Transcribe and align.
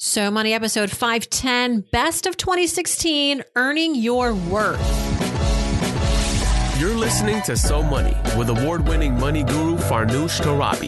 So 0.00 0.30
Money 0.30 0.52
episode 0.52 0.92
510, 0.92 1.80
best 1.90 2.26
of 2.26 2.36
2016, 2.36 3.42
earning 3.56 3.96
your 3.96 4.32
worth. 4.32 4.78
You're 6.78 6.94
listening 6.94 7.42
to 7.42 7.56
So 7.56 7.82
Money 7.82 8.16
with 8.36 8.48
award 8.48 8.86
winning 8.86 9.18
money 9.18 9.42
guru 9.42 9.76
Farnoosh 9.76 10.40
Torabi. 10.40 10.84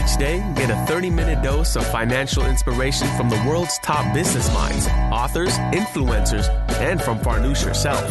Each 0.00 0.16
day, 0.16 0.38
get 0.54 0.70
a 0.70 0.76
30 0.86 1.10
minute 1.10 1.42
dose 1.42 1.74
of 1.74 1.84
financial 1.88 2.46
inspiration 2.46 3.08
from 3.16 3.28
the 3.28 3.44
world's 3.48 3.76
top 3.80 4.14
business 4.14 4.46
minds, 4.54 4.86
authors, 5.12 5.58
influencers, 5.74 6.48
and 6.78 7.02
from 7.02 7.18
Farnoosh 7.18 7.64
herself. 7.64 8.08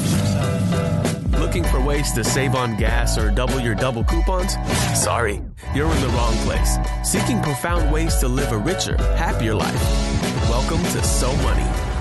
Looking 1.40 1.64
for 1.64 1.80
ways 1.80 2.12
to 2.12 2.26
save 2.26 2.56
on 2.56 2.76
gas 2.76 3.18
or 3.18 3.32
double 3.32 3.62
your 3.62 3.74
double 3.74 4.04
coupons? 4.04 4.58
Sorry, 5.02 5.42
you're 5.74 5.90
in 5.90 6.02
the 6.02 6.10
wrong 6.10 6.36
place. 6.40 6.76
Seeking 7.10 7.42
profound 7.42 7.90
ways 7.90 8.18
to 8.18 8.28
live 8.28 8.52
a 8.52 8.58
richer, 8.58 8.98
happier 9.16 9.56
life. 9.56 10.41
Welcome 10.52 10.84
to 10.84 11.02
So 11.02 11.34
Money. 11.38 11.92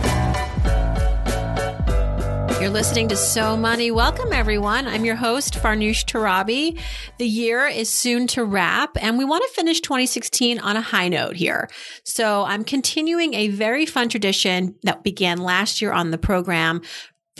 You're 2.60 2.68
listening 2.68 3.08
to 3.08 3.16
So 3.16 3.56
Money. 3.56 3.92
Welcome, 3.92 4.32
everyone. 4.32 4.88
I'm 4.88 5.04
your 5.04 5.14
host, 5.14 5.54
Farnoosh 5.54 6.04
Torabi. 6.04 6.76
The 7.18 7.26
year 7.28 7.68
is 7.68 7.88
soon 7.88 8.26
to 8.26 8.44
wrap, 8.44 8.98
and 9.00 9.16
we 9.16 9.24
want 9.24 9.44
to 9.44 9.54
finish 9.54 9.80
2016 9.80 10.58
on 10.58 10.76
a 10.76 10.80
high 10.80 11.08
note 11.08 11.36
here. 11.36 11.70
So 12.02 12.42
I'm 12.42 12.64
continuing 12.64 13.34
a 13.34 13.48
very 13.48 13.86
fun 13.86 14.08
tradition 14.08 14.74
that 14.82 15.04
began 15.04 15.38
last 15.38 15.80
year 15.80 15.92
on 15.92 16.10
the 16.10 16.18
program. 16.18 16.82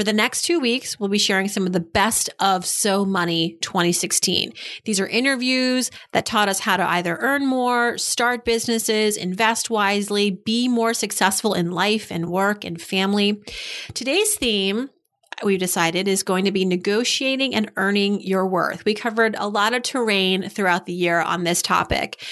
For 0.00 0.04
the 0.04 0.14
next 0.14 0.46
two 0.46 0.58
weeks, 0.58 0.98
we'll 0.98 1.10
be 1.10 1.18
sharing 1.18 1.46
some 1.48 1.66
of 1.66 1.74
the 1.74 1.78
best 1.78 2.30
of 2.38 2.64
So 2.64 3.04
Money 3.04 3.58
2016. 3.60 4.54
These 4.86 4.98
are 4.98 5.06
interviews 5.06 5.90
that 6.12 6.24
taught 6.24 6.48
us 6.48 6.60
how 6.60 6.78
to 6.78 6.88
either 6.88 7.18
earn 7.20 7.46
more, 7.46 7.98
start 7.98 8.46
businesses, 8.46 9.18
invest 9.18 9.68
wisely, 9.68 10.30
be 10.30 10.68
more 10.68 10.94
successful 10.94 11.52
in 11.52 11.70
life 11.70 12.10
and 12.10 12.30
work 12.30 12.64
and 12.64 12.80
family. 12.80 13.42
Today's 13.92 14.36
theme 14.36 14.88
we've 15.44 15.60
decided 15.60 16.08
is 16.08 16.22
going 16.22 16.46
to 16.46 16.50
be 16.50 16.64
negotiating 16.64 17.54
and 17.54 17.70
earning 17.76 18.22
your 18.22 18.46
worth. 18.46 18.86
We 18.86 18.94
covered 18.94 19.36
a 19.38 19.48
lot 19.48 19.74
of 19.74 19.82
terrain 19.82 20.48
throughout 20.48 20.86
the 20.86 20.94
year 20.94 21.20
on 21.20 21.44
this 21.44 21.60
topic. 21.60 22.24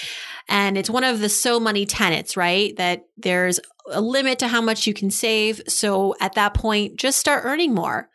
And 0.47 0.75
it's 0.75 0.89
one 0.89 1.03
of 1.03 1.19
the 1.19 1.29
so 1.29 1.59
money 1.59 1.85
tenets, 1.85 2.35
right? 2.35 2.75
That 2.77 3.05
there's 3.15 3.59
a 3.91 4.01
limit 4.01 4.39
to 4.39 4.47
how 4.47 4.61
much 4.61 4.87
you 4.87 4.93
can 4.93 5.11
save. 5.11 5.61
So 5.67 6.15
at 6.19 6.33
that 6.33 6.53
point, 6.53 6.95
just 6.95 7.19
start 7.19 7.45
earning 7.45 7.73
more. 7.73 8.09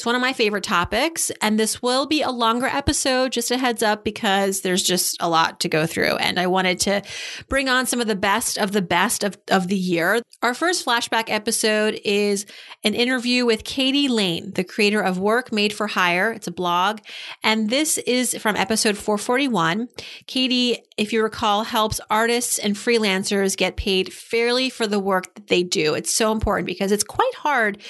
It's 0.00 0.06
one 0.06 0.14
of 0.14 0.22
my 0.22 0.32
favorite 0.32 0.64
topics, 0.64 1.30
and 1.42 1.60
this 1.60 1.82
will 1.82 2.06
be 2.06 2.22
a 2.22 2.30
longer 2.30 2.64
episode, 2.64 3.32
just 3.32 3.50
a 3.50 3.58
heads 3.58 3.82
up, 3.82 4.02
because 4.02 4.62
there's 4.62 4.82
just 4.82 5.18
a 5.20 5.28
lot 5.28 5.60
to 5.60 5.68
go 5.68 5.84
through. 5.84 6.16
And 6.16 6.40
I 6.40 6.46
wanted 6.46 6.80
to 6.80 7.02
bring 7.50 7.68
on 7.68 7.84
some 7.84 8.00
of 8.00 8.06
the 8.06 8.16
best 8.16 8.56
of 8.56 8.72
the 8.72 8.80
best 8.80 9.22
of, 9.22 9.36
of 9.50 9.68
the 9.68 9.76
year. 9.76 10.22
Our 10.40 10.54
first 10.54 10.86
flashback 10.86 11.24
episode 11.28 12.00
is 12.02 12.46
an 12.82 12.94
interview 12.94 13.44
with 13.44 13.64
Katie 13.64 14.08
Lane, 14.08 14.52
the 14.54 14.64
creator 14.64 15.02
of 15.02 15.18
Work 15.18 15.52
Made 15.52 15.74
for 15.74 15.86
Hire. 15.86 16.32
It's 16.32 16.46
a 16.46 16.50
blog. 16.50 17.00
And 17.44 17.68
this 17.68 17.98
is 17.98 18.34
from 18.36 18.56
episode 18.56 18.96
441. 18.96 19.88
Katie, 20.26 20.78
if 20.96 21.12
you 21.12 21.22
recall, 21.22 21.64
helps 21.64 22.00
artists 22.08 22.58
and 22.58 22.74
freelancers 22.74 23.54
get 23.54 23.76
paid 23.76 24.14
fairly 24.14 24.70
for 24.70 24.86
the 24.86 24.98
work 24.98 25.19
that 25.34 25.48
they 25.48 25.62
do. 25.62 25.94
It's 25.94 26.14
so 26.14 26.32
important 26.32 26.66
because 26.66 26.92
it's 26.92 27.04
quite 27.04 27.34
hard 27.34 27.82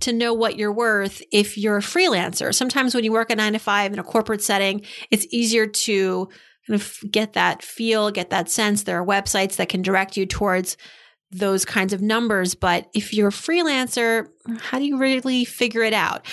to 0.00 0.12
know 0.12 0.34
what 0.34 0.56
you're 0.56 0.72
worth 0.72 1.22
if 1.32 1.56
you're 1.56 1.78
a 1.78 1.82
freelancer. 1.82 2.54
Sometimes 2.54 2.94
when 2.94 3.04
you 3.04 3.12
work 3.12 3.30
a 3.30 3.36
nine 3.36 3.54
to 3.54 3.58
five 3.58 3.92
in 3.92 3.98
a 3.98 4.04
corporate 4.04 4.42
setting, 4.42 4.82
it's 5.10 5.26
easier 5.30 5.66
to 5.66 6.28
kind 6.66 6.80
of 6.80 6.98
get 7.10 7.34
that 7.34 7.62
feel, 7.62 8.10
get 8.10 8.30
that 8.30 8.50
sense. 8.50 8.82
There 8.82 9.00
are 9.00 9.06
websites 9.06 9.56
that 9.56 9.68
can 9.68 9.82
direct 9.82 10.16
you 10.16 10.26
towards 10.26 10.76
those 11.30 11.64
kinds 11.64 11.92
of 11.92 12.02
numbers. 12.02 12.54
But 12.54 12.88
if 12.94 13.12
you're 13.12 13.28
a 13.28 13.32
freelancer, 13.32 14.28
how 14.58 14.78
do 14.78 14.84
you 14.84 14.98
really 14.98 15.44
figure 15.44 15.82
it 15.82 15.94
out? 15.94 16.26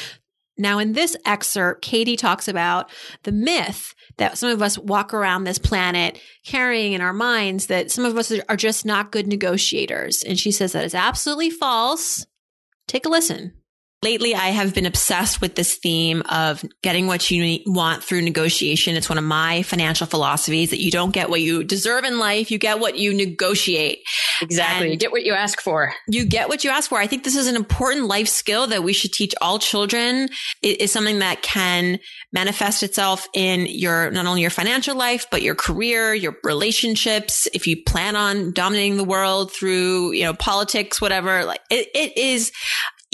Now, 0.57 0.77
in 0.77 0.93
this 0.93 1.17
excerpt, 1.25 1.81
Katie 1.81 2.15
talks 2.15 2.47
about 2.47 2.91
the 3.23 3.31
myth 3.31 3.95
that 4.17 4.37
some 4.37 4.49
of 4.49 4.61
us 4.61 4.77
walk 4.77 5.13
around 5.13 5.43
this 5.43 5.57
planet 5.57 6.19
carrying 6.45 6.93
in 6.93 7.01
our 7.01 7.13
minds 7.13 7.67
that 7.67 7.89
some 7.89 8.05
of 8.05 8.15
us 8.17 8.31
are 8.47 8.55
just 8.55 8.85
not 8.85 9.11
good 9.11 9.27
negotiators. 9.27 10.23
And 10.23 10.37
she 10.37 10.51
says 10.51 10.73
that 10.73 10.85
is 10.85 10.93
absolutely 10.93 11.49
false. 11.49 12.27
Take 12.87 13.05
a 13.05 13.09
listen. 13.09 13.53
Lately, 14.03 14.35
I 14.35 14.49
have 14.49 14.75
been 14.75 14.85
obsessed 14.85 15.39
with 15.39 15.55
this 15.55 15.77
theme 15.77 16.23
of 16.29 16.61
getting 16.81 17.07
what 17.07 17.31
you 17.31 17.59
want 17.65 18.03
through 18.03 18.21
negotiation. 18.21 18.97
It's 18.97 19.07
one 19.07 19.17
of 19.17 19.23
my 19.23 19.63
financial 19.63 20.05
philosophies 20.05 20.71
that 20.71 20.81
you 20.81 20.91
don't 20.91 21.11
get 21.11 21.29
what 21.29 21.39
you 21.39 21.63
deserve 21.63 22.03
in 22.03 22.19
life. 22.19 22.51
You 22.51 22.57
get 22.57 22.81
what 22.81 22.97
you 22.97 23.13
negotiate. 23.13 23.99
Exactly. 24.41 24.87
And 24.87 24.93
you 24.93 24.99
get 24.99 25.13
what 25.13 25.23
you 25.23 25.31
ask 25.31 25.61
for. 25.61 25.93
You 26.09 26.25
get 26.25 26.49
what 26.49 26.65
you 26.65 26.69
ask 26.69 26.89
for. 26.89 26.99
I 26.99 27.07
think 27.07 27.23
this 27.23 27.37
is 27.37 27.47
an 27.47 27.55
important 27.55 28.07
life 28.07 28.27
skill 28.27 28.67
that 28.67 28.83
we 28.83 28.91
should 28.91 29.13
teach 29.13 29.33
all 29.39 29.57
children. 29.57 30.27
It 30.61 30.81
is 30.81 30.91
something 30.91 31.19
that 31.19 31.41
can 31.41 31.99
manifest 32.33 32.83
itself 32.83 33.29
in 33.33 33.67
your, 33.69 34.11
not 34.11 34.25
only 34.25 34.41
your 34.41 34.49
financial 34.49 34.97
life, 34.97 35.27
but 35.31 35.41
your 35.43 35.55
career, 35.55 36.13
your 36.13 36.35
relationships. 36.43 37.47
If 37.53 37.67
you 37.67 37.81
plan 37.81 38.17
on 38.17 38.51
dominating 38.51 38.97
the 38.97 39.05
world 39.05 39.53
through, 39.53 40.11
you 40.11 40.23
know, 40.23 40.33
politics, 40.33 40.99
whatever, 40.99 41.45
like 41.45 41.61
it, 41.69 41.87
it 41.95 42.17
is 42.17 42.51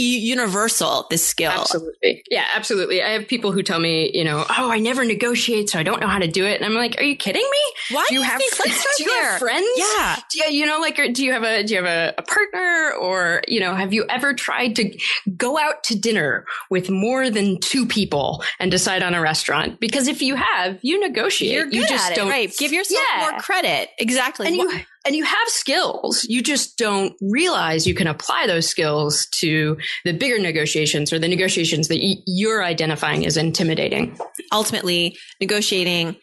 universal 0.03 1.07
this 1.09 1.25
skill. 1.25 1.51
Absolutely. 1.51 2.23
Yeah 2.29 2.45
absolutely. 2.55 3.01
I 3.01 3.09
have 3.09 3.27
people 3.27 3.51
who 3.51 3.63
tell 3.63 3.79
me 3.79 4.11
you 4.13 4.23
know 4.23 4.45
oh 4.49 4.71
i 4.71 4.79
never 4.79 5.05
negotiate 5.05 5.69
so 5.69 5.79
i 5.79 5.83
don't 5.83 5.99
know 5.99 6.07
how 6.07 6.19
to 6.19 6.27
do 6.27 6.45
it. 6.45 6.61
And 6.61 6.65
i'm 6.65 6.73
like 6.73 6.99
are 6.99 7.03
you 7.03 7.15
kidding 7.15 7.43
me? 7.43 7.95
Why 7.95 8.05
do 8.09 8.15
you 8.15 8.21
have 8.21 8.41
friends? 8.41 8.85
do 8.97 9.03
you 9.03 9.11
have 9.11 9.39
friends? 9.39 9.67
Yeah. 9.75 10.17
Do 10.31 10.39
you, 10.39 10.59
you 10.59 10.65
know 10.65 10.79
like 10.79 10.99
do 11.13 11.23
you 11.23 11.33
have 11.33 11.43
a 11.43 11.63
do 11.63 11.73
you 11.73 11.83
have 11.83 11.89
a, 11.89 12.13
a, 12.17 12.21
partner? 12.21 12.93
Or 12.99 13.41
you 13.47 13.59
know 13.59 13.75
have 13.75 13.93
you 13.93 14.05
ever 14.09 14.33
tried 14.33 14.75
to 14.77 14.97
go 15.35 15.57
out 15.57 15.83
to 15.85 15.99
dinner 15.99 16.45
with 16.69 16.89
more 16.89 17.29
than 17.29 17.59
two 17.59 17.85
people 17.85 18.43
and 18.59 18.71
decide 18.71 19.03
on 19.03 19.13
a 19.13 19.21
restaurant? 19.21 19.79
Because 19.79 20.07
if 20.07 20.21
you 20.21 20.35
have 20.35 20.79
you 20.81 20.99
negotiate. 20.99 21.53
You're 21.53 21.65
good 21.65 21.73
you 21.73 21.87
just 21.87 22.11
at 22.11 22.15
don't 22.15 22.27
it, 22.27 22.31
right. 22.31 22.57
Give 22.57 22.71
yourself 22.71 23.03
yeah. 23.15 23.29
more 23.31 23.39
credit. 23.39 23.89
Exactly. 23.97 24.47
And 24.47 24.55
you 24.55 24.81
and 25.05 25.15
you 25.15 25.23
have 25.23 25.47
skills. 25.47 26.25
You 26.25 26.41
just 26.41 26.77
don't 26.77 27.15
realize 27.21 27.87
you 27.87 27.95
can 27.95 28.07
apply 28.07 28.47
those 28.47 28.67
skills 28.67 29.27
to 29.39 29.77
the 30.03 30.13
bigger 30.13 30.39
negotiations 30.39 31.13
or 31.13 31.19
the 31.19 31.27
negotiations 31.27 31.87
that 31.87 31.99
you're 32.27 32.63
identifying 32.63 33.25
as 33.25 33.37
intimidating. 33.37 34.17
Ultimately, 34.51 35.17
negotiating, 35.39 36.17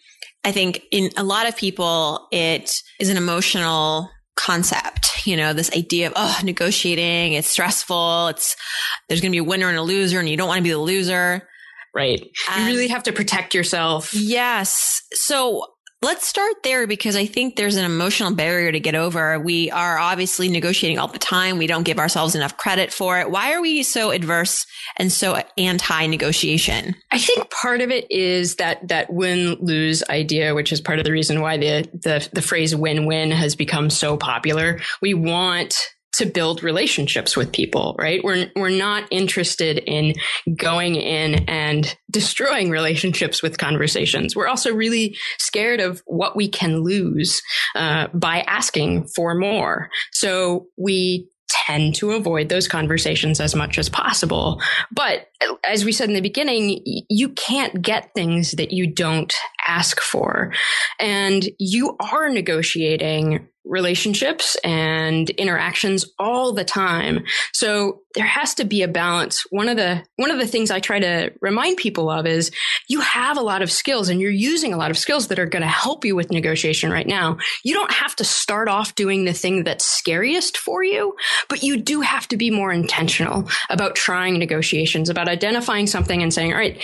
I 0.45 0.53
think 0.53 0.83
in 0.91 1.11
a 1.17 1.25
lot 1.25 1.49
of 1.49 1.57
people, 1.57 2.29
it 2.33 2.75
is 3.01 3.09
an 3.09 3.17
emotional 3.17 4.11
concept. 4.37 5.27
You 5.27 5.37
know, 5.37 5.53
this 5.53 5.73
idea 5.75 6.09
of, 6.09 6.13
oh, 6.15 6.41
negotiating, 6.45 7.33
it's 7.33 7.49
stressful. 7.49 8.29
It's, 8.29 8.57
there's 9.09 9.21
going 9.21 9.33
to 9.33 9.35
be 9.35 9.39
a 9.39 9.45
winner 9.45 9.69
and 9.69 9.79
a 9.79 9.83
loser 9.83 10.21
and 10.21 10.29
you 10.29 10.37
don't 10.37 10.49
want 10.49 10.59
to 10.59 10.63
be 10.63 10.71
the 10.71 10.79
loser. 10.79 11.49
Right. 11.95 12.21
you 12.21 12.55
um, 12.55 12.67
really 12.67 12.89
have 12.89 13.05
to 13.05 13.13
protect 13.13 13.55
yourself. 13.55 14.13
Yes. 14.13 15.01
So 15.13 15.67
Let's 16.03 16.27
start 16.27 16.57
there 16.63 16.87
because 16.87 17.17
I 17.17 17.25
think 17.25 17.57
there's 17.57 17.77
an 17.77 17.85
emotional 17.85 18.35
barrier 18.35 18.71
to 18.71 18.79
get 18.79 18.95
over. 18.95 19.39
We 19.41 19.71
are 19.71 19.99
obviously 19.99 20.49
negotiating 20.49 20.99
all 20.99 21.09
the 21.09 21.19
time. 21.19 21.57
We 21.57 21.67
don't 21.67 21.85
give 21.85 21.99
ourselves 21.99 22.35
enough 22.35 22.59
credit 22.59 22.93
for 22.93 23.19
it. 23.19 23.31
Why 23.31 23.55
are 23.55 23.63
we 23.63 23.83
so 23.83 24.11
adverse 24.11 24.67
and 24.99 25.11
so 25.11 25.43
anti 25.57 26.07
negotiation? 26.07 26.95
I 27.11 27.19
think 27.19 27.51
part 27.51 27.81
of 27.81 27.91
it 27.91 28.11
is 28.11 28.57
that 28.57 28.87
that 28.89 29.11
win 29.11 29.57
lose 29.61 30.03
idea, 30.11 30.55
which 30.55 30.71
is 30.71 30.83
part 30.83 30.99
of 30.99 31.07
the 31.07 31.13
reason 31.13 31.41
why 31.41 31.57
the 31.57 31.89
the, 31.95 32.29
the 32.31 32.43
phrase 32.43 32.77
win 32.77 33.07
win 33.07 33.31
has 33.31 33.57
become 33.57 33.89
so 33.89 34.19
popular. 34.19 34.81
We 35.01 35.15
want 35.15 35.77
to 36.17 36.27
build 36.27 36.63
relationships 36.63 37.37
with 37.37 37.53
people, 37.53 37.95
right? 37.99 38.23
We're, 38.23 38.51
we're 38.57 38.71
not 38.71 39.05
interested 39.11 39.79
in 39.79 40.15
going 40.57 40.97
in 40.97 41.45
and 41.49 41.97
destroying 42.11 42.71
relationships 42.71 43.43
with 43.43 43.59
conversations. 43.59 44.35
We're 44.35 44.49
also 44.49 44.75
really 44.75 45.17
scared 45.39 45.81
of 45.81 46.03
what 46.07 46.37
we 46.37 46.49
can 46.49 46.83
lose 46.83 47.43
uh, 47.75 48.09
by 48.15 48.41
asking 48.41 49.09
for 49.09 49.35
more. 49.35 49.91
So 50.13 50.67
we 50.77 51.29
tend 51.67 51.95
to 51.97 52.13
avoid 52.13 52.49
those 52.49 52.69
conversations 52.69 53.41
as 53.41 53.55
much 53.55 53.79
as 53.79 53.89
possible. 53.89 54.61
But 54.91 55.29
as 55.65 55.85
we 55.85 55.93
said 55.93 56.09
in 56.09 56.15
the 56.15 56.21
beginning, 56.21 56.81
you 57.09 57.31
can't 57.31 57.81
get 57.83 58.13
things 58.15 58.53
that 58.53 58.73
you 58.73 58.87
don't 58.87 59.35
ask 59.67 60.01
for. 60.01 60.53
And 60.99 61.49
you 61.59 61.97
are 62.01 62.29
negotiating 62.31 63.49
relationships 63.67 64.57
and 64.65 65.29
interactions 65.31 66.07
all 66.19 66.53
the 66.53 66.65
time. 66.65 67.25
So 67.53 68.03
there 68.15 68.25
has 68.25 68.55
to 68.55 68.65
be 68.65 68.83
a 68.83 68.89
balance. 68.89 69.45
One 69.51 69.69
of 69.69 69.77
the 69.77 70.03
one 70.17 70.31
of 70.31 70.39
the 70.39 70.47
things 70.47 70.71
I 70.71 70.81
try 70.81 70.99
to 71.01 71.33
remind 71.41 71.77
people 71.77 72.11
of 72.11 72.27
is 72.27 72.51
you 72.89 73.01
have 73.01 73.37
a 73.37 73.43
lot 73.43 73.63
of 73.63 73.71
skills 73.71 74.09
and 74.09 74.21
you're 74.21 74.31
using 74.31 74.73
a 74.73 74.79
lot 74.79 74.91
of 74.91 74.97
skills 74.97 75.29
that 75.29 75.39
are 75.39 75.47
going 75.47 75.63
to 75.63 75.69
help 75.69 76.05
you 76.05 76.17
with 76.17 76.31
negotiation 76.31 76.91
right 76.91 77.07
now. 77.07 77.37
You 77.65 77.75
don't 77.75 77.93
have 77.93 78.17
to 78.17 78.25
start 78.25 78.69
off 78.69 78.95
doing 78.95 79.25
the 79.25 79.33
thing 79.33 79.65
that's 79.65 79.85
scariest 79.85 80.57
for 80.57 80.83
you, 80.83 81.15
but 81.49 81.63
you 81.63 81.77
do 81.77 82.01
have 82.01 82.27
to 82.29 82.37
be 82.37 82.51
more 82.51 82.73
intentional 82.73 83.49
about 83.69 83.97
trying 83.97 84.39
negotiations, 84.39 85.11
about 85.11 85.29
identifying 85.29 85.87
something 85.87 86.23
and 86.23 86.33
saying, 86.33 86.53
"All 86.53 86.59
right, 86.59 86.83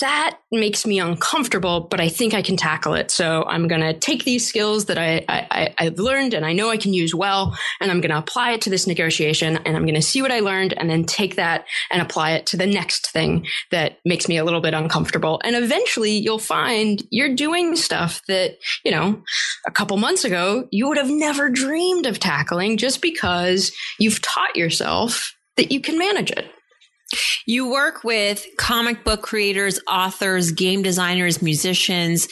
that 0.00 0.38
makes 0.50 0.84
me 0.84 0.98
uncomfortable, 0.98 1.80
but 1.80 2.00
I 2.00 2.08
think 2.08 2.34
I 2.34 2.42
can 2.42 2.56
tackle 2.56 2.94
it. 2.94 3.10
So 3.10 3.44
I'm 3.44 3.68
going 3.68 3.80
to 3.80 3.92
take 3.92 4.24
these 4.24 4.46
skills 4.46 4.86
that 4.86 4.98
I, 4.98 5.24
I, 5.28 5.74
I've 5.78 5.98
learned 5.98 6.34
and 6.34 6.44
I 6.44 6.52
know 6.52 6.68
I 6.68 6.76
can 6.76 6.92
use 6.92 7.14
well, 7.14 7.56
and 7.80 7.90
I'm 7.90 8.00
going 8.00 8.10
to 8.10 8.18
apply 8.18 8.52
it 8.52 8.60
to 8.62 8.70
this 8.70 8.86
negotiation 8.86 9.56
and 9.58 9.76
I'm 9.76 9.84
going 9.84 9.94
to 9.94 10.02
see 10.02 10.20
what 10.20 10.32
I 10.32 10.40
learned 10.40 10.72
and 10.72 10.90
then 10.90 11.04
take 11.04 11.36
that 11.36 11.66
and 11.92 12.02
apply 12.02 12.32
it 12.32 12.46
to 12.46 12.56
the 12.56 12.66
next 12.66 13.12
thing 13.12 13.46
that 13.70 13.98
makes 14.04 14.28
me 14.28 14.36
a 14.36 14.44
little 14.44 14.60
bit 14.60 14.74
uncomfortable. 14.74 15.40
And 15.44 15.54
eventually 15.54 16.18
you'll 16.18 16.38
find 16.38 17.02
you're 17.10 17.34
doing 17.34 17.76
stuff 17.76 18.20
that, 18.26 18.56
you 18.84 18.90
know, 18.90 19.22
a 19.66 19.70
couple 19.70 19.96
months 19.96 20.24
ago 20.24 20.66
you 20.70 20.88
would 20.88 20.98
have 20.98 21.10
never 21.10 21.48
dreamed 21.48 22.06
of 22.06 22.18
tackling 22.18 22.76
just 22.78 23.00
because 23.00 23.70
you've 23.98 24.20
taught 24.22 24.56
yourself 24.56 25.34
that 25.56 25.70
you 25.70 25.80
can 25.80 25.98
manage 25.98 26.30
it. 26.30 26.46
You 27.46 27.70
work 27.70 28.04
with 28.04 28.46
comic 28.58 29.04
book 29.04 29.22
creators, 29.22 29.80
authors, 29.88 30.52
game 30.52 30.82
designers, 30.82 31.42
musicians, 31.42 32.28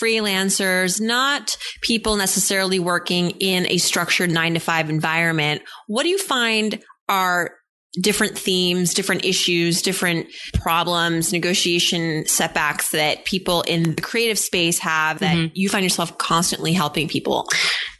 freelancers, 0.00 1.00
not 1.00 1.56
people 1.82 2.16
necessarily 2.16 2.78
working 2.78 3.30
in 3.32 3.66
a 3.66 3.78
structured 3.78 4.30
nine 4.30 4.54
to 4.54 4.60
five 4.60 4.90
environment. 4.90 5.62
What 5.86 6.02
do 6.02 6.08
you 6.08 6.18
find 6.18 6.82
are 7.08 7.52
different 8.00 8.36
themes, 8.36 8.94
different 8.94 9.24
issues, 9.24 9.82
different 9.82 10.26
problems, 10.54 11.32
negotiation 11.32 12.26
setbacks 12.26 12.90
that 12.90 13.24
people 13.24 13.62
in 13.62 13.94
the 13.94 14.02
creative 14.02 14.38
space 14.38 14.78
have 14.80 15.20
that 15.20 15.36
mm-hmm. 15.36 15.52
you 15.54 15.68
find 15.68 15.84
yourself 15.84 16.18
constantly 16.18 16.72
helping 16.72 17.08
people? 17.08 17.48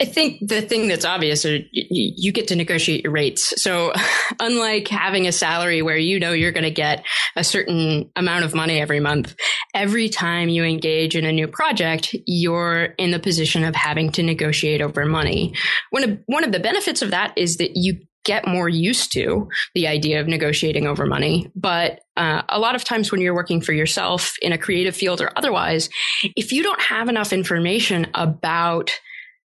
I 0.01 0.05
think 0.05 0.47
the 0.47 0.63
thing 0.63 0.89
that's 0.89 1.05
obvious 1.05 1.45
is 1.45 1.65
you 1.71 2.33
get 2.33 2.49
to 2.49 2.57
negotiate 2.57 3.05
your 3.05 3.13
rates. 3.13 3.63
So 3.63 3.93
unlike 4.41 4.89
having 4.89 5.27
a 5.27 5.33
salary 5.33 5.83
where 5.83 5.97
you 5.97 6.19
know 6.19 6.33
you're 6.33 6.53
going 6.53 6.65
to 6.65 6.71
get 6.71 7.05
a 7.37 7.45
certain 7.45 8.11
amount 8.17 8.45
of 8.45 8.55
money 8.55 8.81
every 8.81 9.01
month, 9.01 9.37
every 9.75 10.09
time 10.09 10.49
you 10.49 10.65
engage 10.65 11.15
in 11.17 11.25
a 11.25 11.33
new 11.33 11.47
project, 11.47 12.15
you're 12.27 12.95
in 12.99 13.13
the 13.13 13.19
position 13.19 13.65
of 13.65 13.75
having 13.75 14.11
to 14.13 14.23
negotiate 14.23 14.81
over 14.81 15.05
money. 15.05 15.55
One 15.91 16.05
of, 16.05 16.19
one 16.27 16.45
of 16.45 16.53
the 16.53 16.61
benefits 16.61 17.03
of 17.03 17.11
that 17.13 17.33
is 17.37 17.59
that 17.59 17.73
you 17.75 17.99
get 18.25 18.47
more 18.47 18.69
used 18.69 19.13
to 19.13 19.49
the 19.75 19.87
idea 19.87 20.21
of 20.21 20.27
negotiating 20.27 20.87
over 20.87 21.07
money. 21.07 21.51
But 21.55 22.01
uh, 22.17 22.43
a 22.49 22.59
lot 22.59 22.75
of 22.75 22.85
times 22.85 23.13
when 23.13 23.21
you're 23.21 23.35
working 23.35 23.61
for 23.61 23.73
yourself 23.73 24.35
in 24.41 24.53
a 24.53 24.59
creative 24.59 24.97
field 24.97 25.21
or 25.21 25.31
otherwise, 25.37 25.89
if 26.37 26.53
you 26.53 26.63
don't 26.63 26.81
have 26.81 27.09
enough 27.09 27.33
information 27.33 28.07
about 28.15 28.91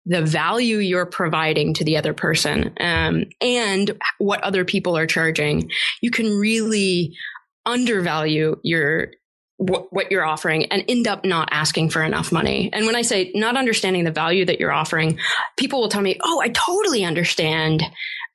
the 0.06 0.22
value 0.22 0.78
you're 0.78 1.06
providing 1.06 1.74
to 1.74 1.84
the 1.84 1.96
other 1.96 2.14
person 2.14 2.72
um, 2.80 3.24
and 3.42 3.90
what 4.18 4.42
other 4.42 4.64
people 4.64 4.96
are 4.96 5.06
charging, 5.06 5.70
you 6.00 6.10
can 6.10 6.30
really 6.38 7.14
undervalue 7.66 8.56
your 8.62 9.08
what, 9.58 9.92
what 9.92 10.10
you're 10.10 10.24
offering 10.24 10.66
and 10.66 10.84
end 10.88 11.08
up 11.08 11.24
not 11.24 11.48
asking 11.50 11.90
for 11.90 12.02
enough 12.02 12.30
money. 12.30 12.70
And 12.72 12.86
when 12.86 12.94
I 12.94 13.02
say 13.02 13.32
not 13.34 13.56
understanding 13.56 14.04
the 14.04 14.12
value 14.12 14.44
that 14.46 14.60
you're 14.60 14.72
offering, 14.72 15.18
people 15.58 15.80
will 15.80 15.88
tell 15.88 16.00
me, 16.00 16.16
"Oh, 16.22 16.40
I 16.40 16.48
totally 16.50 17.04
understand 17.04 17.82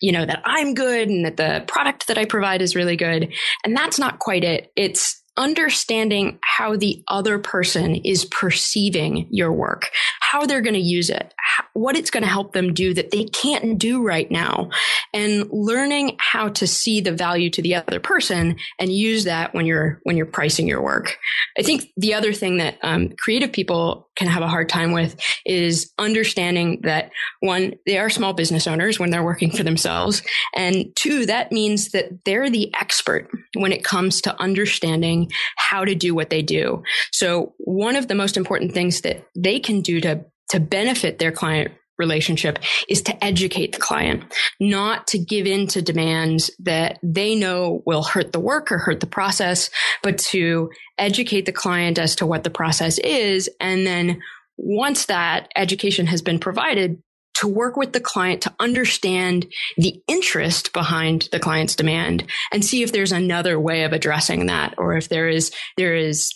you 0.03 0.11
know, 0.11 0.25
that 0.25 0.41
I'm 0.43 0.73
good 0.73 1.07
and 1.07 1.25
that 1.25 1.37
the 1.37 1.63
product 1.65 2.07
that 2.07 2.17
I 2.17 2.25
provide 2.25 2.61
is 2.61 2.75
really 2.75 2.97
good. 2.97 3.33
And 3.63 3.73
that's 3.73 3.97
not 3.97 4.19
quite 4.19 4.43
it. 4.43 4.69
It's 4.75 5.23
understanding 5.37 6.39
how 6.43 6.75
the 6.75 7.01
other 7.07 7.39
person 7.39 7.95
is 7.95 8.25
perceiving 8.25 9.27
your 9.31 9.53
work, 9.53 9.89
how 10.33 10.47
they're 10.47 10.61
going 10.61 10.73
to 10.73 10.79
use 10.79 11.11
it, 11.11 11.31
what 11.73 11.95
it's 11.95 12.09
going 12.09 12.23
to 12.23 12.29
help 12.29 12.53
them 12.53 12.73
do 12.73 12.91
that 12.95 13.11
they 13.11 13.25
can't 13.25 13.77
do 13.77 14.03
right 14.03 14.31
now, 14.31 14.71
and 15.13 15.47
learning 15.51 16.15
how 16.17 16.49
to 16.49 16.65
see 16.65 17.01
the 17.01 17.11
value 17.11 17.51
to 17.51 17.61
the 17.61 17.75
other 17.75 17.99
person 17.99 18.55
and 18.79 18.91
use 18.91 19.25
that 19.25 19.53
when 19.53 19.67
you're 19.67 19.99
when 20.03 20.17
you're 20.17 20.25
pricing 20.25 20.67
your 20.67 20.81
work. 20.81 21.19
I 21.55 21.61
think 21.61 21.91
the 21.97 22.15
other 22.15 22.33
thing 22.33 22.57
that 22.57 22.79
um, 22.81 23.09
creative 23.09 23.51
people 23.51 24.09
can 24.15 24.27
have 24.27 24.41
a 24.41 24.47
hard 24.47 24.69
time 24.69 24.91
with 24.91 25.15
is 25.45 25.91
understanding 25.99 26.81
that 26.81 27.11
one, 27.39 27.73
they 27.85 27.99
are 27.99 28.09
small 28.09 28.33
business 28.33 28.65
owners 28.65 28.99
when 28.99 29.11
they're 29.11 29.23
working 29.23 29.51
for 29.51 29.61
themselves, 29.61 30.23
and 30.55 30.87
two, 30.95 31.27
that 31.27 31.51
means 31.51 31.91
that 31.91 32.25
they're 32.25 32.49
the 32.49 32.73
expert 32.73 33.29
when 33.55 33.71
it 33.71 33.83
comes 33.83 34.19
to 34.21 34.41
understanding 34.41 35.31
how 35.57 35.85
to 35.85 35.93
do 35.93 36.15
what 36.15 36.31
they 36.31 36.41
do. 36.41 36.81
So 37.11 37.53
one 37.59 37.95
of 37.95 38.07
the 38.07 38.15
most 38.15 38.35
important 38.35 38.73
things 38.73 39.01
that 39.01 39.27
they 39.35 39.59
can 39.59 39.81
do 39.81 40.01
to, 40.01 40.22
to 40.49 40.59
benefit 40.59 41.19
their 41.19 41.31
client 41.31 41.71
relationship 41.97 42.59
is 42.89 43.01
to 43.03 43.23
educate 43.23 43.71
the 43.73 43.79
client, 43.79 44.23
not 44.59 45.07
to 45.07 45.19
give 45.19 45.45
in 45.45 45.67
to 45.67 45.81
demands 45.81 46.51
that 46.59 46.99
they 47.03 47.35
know 47.35 47.83
will 47.85 48.03
hurt 48.03 48.31
the 48.31 48.39
work 48.39 48.71
or 48.71 48.77
hurt 48.77 48.99
the 48.99 49.05
process, 49.05 49.69
but 50.01 50.17
to 50.17 50.69
educate 50.97 51.45
the 51.45 51.51
client 51.51 51.99
as 51.99 52.15
to 52.15 52.25
what 52.25 52.43
the 52.43 52.49
process 52.49 52.97
is. 52.99 53.49
And 53.59 53.85
then 53.85 54.21
once 54.57 55.05
that 55.05 55.51
education 55.55 56.07
has 56.07 56.21
been 56.21 56.39
provided, 56.39 57.01
to 57.35 57.47
work 57.47 57.75
with 57.75 57.93
the 57.93 57.99
client 57.99 58.41
to 58.43 58.53
understand 58.59 59.47
the 59.77 60.01
interest 60.07 60.71
behind 60.71 61.27
the 61.31 61.39
client's 61.39 61.75
demand 61.75 62.23
and 62.51 62.63
see 62.63 62.83
if 62.83 62.91
there's 62.91 63.11
another 63.11 63.59
way 63.59 63.83
of 63.83 63.91
addressing 63.91 64.45
that 64.45 64.75
or 64.77 64.95
if 64.95 65.09
there 65.09 65.27
is 65.27 65.51
there 65.75 65.95
is 65.95 66.31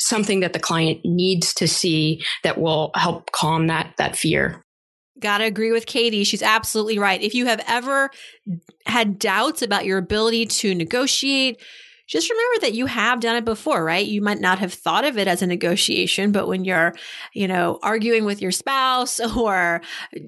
something 0.00 0.40
that 0.40 0.52
the 0.52 0.58
client 0.58 1.00
needs 1.04 1.54
to 1.54 1.68
see 1.68 2.22
that 2.42 2.58
will 2.58 2.90
help 2.94 3.30
calm 3.32 3.66
that 3.68 3.94
that 3.98 4.16
fear 4.16 4.64
Gotta 5.20 5.44
agree 5.44 5.70
with 5.70 5.86
Katie. 5.86 6.24
She's 6.24 6.42
absolutely 6.42 6.98
right. 6.98 7.22
If 7.22 7.34
you 7.34 7.46
have 7.46 7.62
ever 7.68 8.10
had 8.86 9.18
doubts 9.18 9.62
about 9.62 9.84
your 9.84 9.98
ability 9.98 10.46
to 10.46 10.74
negotiate, 10.74 11.62
just 12.06 12.30
remember 12.30 12.60
that 12.60 12.74
you 12.74 12.86
have 12.86 13.20
done 13.20 13.36
it 13.36 13.44
before, 13.44 13.82
right? 13.82 14.06
You 14.06 14.20
might 14.20 14.40
not 14.40 14.58
have 14.58 14.74
thought 14.74 15.04
of 15.04 15.16
it 15.16 15.26
as 15.26 15.42
a 15.42 15.46
negotiation, 15.46 16.32
but 16.32 16.46
when 16.46 16.64
you're, 16.64 16.94
you 17.32 17.48
know, 17.48 17.78
arguing 17.82 18.24
with 18.24 18.42
your 18.42 18.52
spouse 18.52 19.20
or 19.36 19.80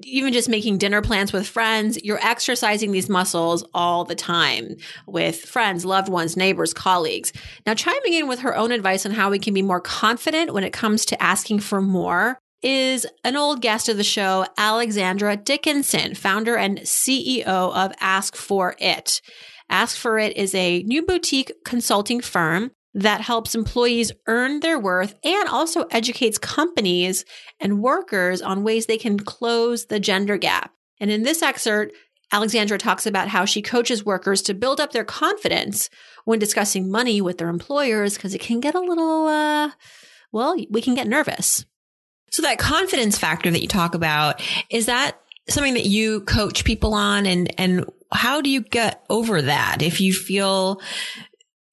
even 0.03 0.33
just 0.33 0.49
making 0.49 0.77
dinner 0.77 1.01
plans 1.01 1.31
with 1.31 1.47
friends, 1.47 2.01
you're 2.03 2.25
exercising 2.25 2.91
these 2.91 3.09
muscles 3.09 3.63
all 3.73 4.05
the 4.05 4.15
time 4.15 4.75
with 5.05 5.39
friends, 5.39 5.85
loved 5.85 6.09
ones, 6.09 6.35
neighbors, 6.35 6.73
colleagues. 6.73 7.31
Now, 7.65 7.73
chiming 7.73 8.13
in 8.13 8.27
with 8.27 8.39
her 8.39 8.55
own 8.55 8.71
advice 8.71 9.05
on 9.05 9.11
how 9.11 9.29
we 9.29 9.39
can 9.39 9.53
be 9.53 9.61
more 9.61 9.81
confident 9.81 10.53
when 10.53 10.63
it 10.63 10.73
comes 10.73 11.05
to 11.05 11.21
asking 11.21 11.59
for 11.59 11.81
more 11.81 12.39
is 12.63 13.05
an 13.23 13.35
old 13.35 13.61
guest 13.61 13.87
of 13.87 13.97
the 13.97 14.03
show, 14.03 14.45
Alexandra 14.57 15.37
Dickinson, 15.37 16.15
founder 16.15 16.57
and 16.57 16.79
CEO 16.79 17.45
of 17.45 17.93
Ask 17.99 18.35
for 18.35 18.75
It. 18.79 19.21
Ask 19.69 19.97
for 19.97 20.17
It 20.17 20.35
is 20.37 20.55
a 20.55 20.83
new 20.83 21.03
boutique 21.03 21.51
consulting 21.65 22.21
firm 22.21 22.71
that 22.93 23.21
helps 23.21 23.53
employees 23.53 24.11
earn 24.27 24.59
their 24.61 24.79
worth 24.79 25.13
and 25.23 25.47
also 25.49 25.83
educates 25.91 26.37
companies 26.37 27.25
and 27.59 27.81
workers 27.81 28.41
on 28.41 28.63
ways 28.63 28.85
they 28.85 28.97
can 28.97 29.19
close 29.19 29.85
the 29.85 29.99
gender 29.99 30.37
gap. 30.37 30.71
And 30.99 31.11
in 31.11 31.23
this 31.23 31.43
excerpt, 31.43 31.93
Alexandra 32.31 32.77
talks 32.77 33.05
about 33.05 33.27
how 33.27 33.45
she 33.45 33.61
coaches 33.61 34.03
workers 34.03 34.41
to 34.43 34.53
build 34.53 34.81
up 34.81 34.91
their 34.91 35.05
confidence 35.05 35.89
when 36.25 36.39
discussing 36.39 36.89
money 36.89 37.21
with 37.21 37.37
their 37.37 37.49
employers 37.49 38.15
because 38.15 38.33
it 38.33 38.41
can 38.41 38.59
get 38.59 38.75
a 38.75 38.81
little, 38.81 39.27
uh, 39.27 39.71
well, 40.31 40.55
we 40.69 40.81
can 40.81 40.95
get 40.95 41.07
nervous. 41.07 41.65
So 42.31 42.41
that 42.41 42.59
confidence 42.59 43.17
factor 43.17 43.49
that 43.49 43.61
you 43.61 43.67
talk 43.67 43.95
about, 43.95 44.41
is 44.69 44.87
that 44.87 45.21
something 45.49 45.73
that 45.75 45.85
you 45.85 46.21
coach 46.21 46.65
people 46.65 46.93
on 46.93 47.25
and, 47.25 47.53
and 47.59 47.85
how 48.11 48.41
do 48.41 48.49
you 48.49 48.61
get 48.61 49.03
over 49.09 49.41
that? 49.41 49.81
If 49.81 49.99
you 49.99 50.13
feel 50.13 50.81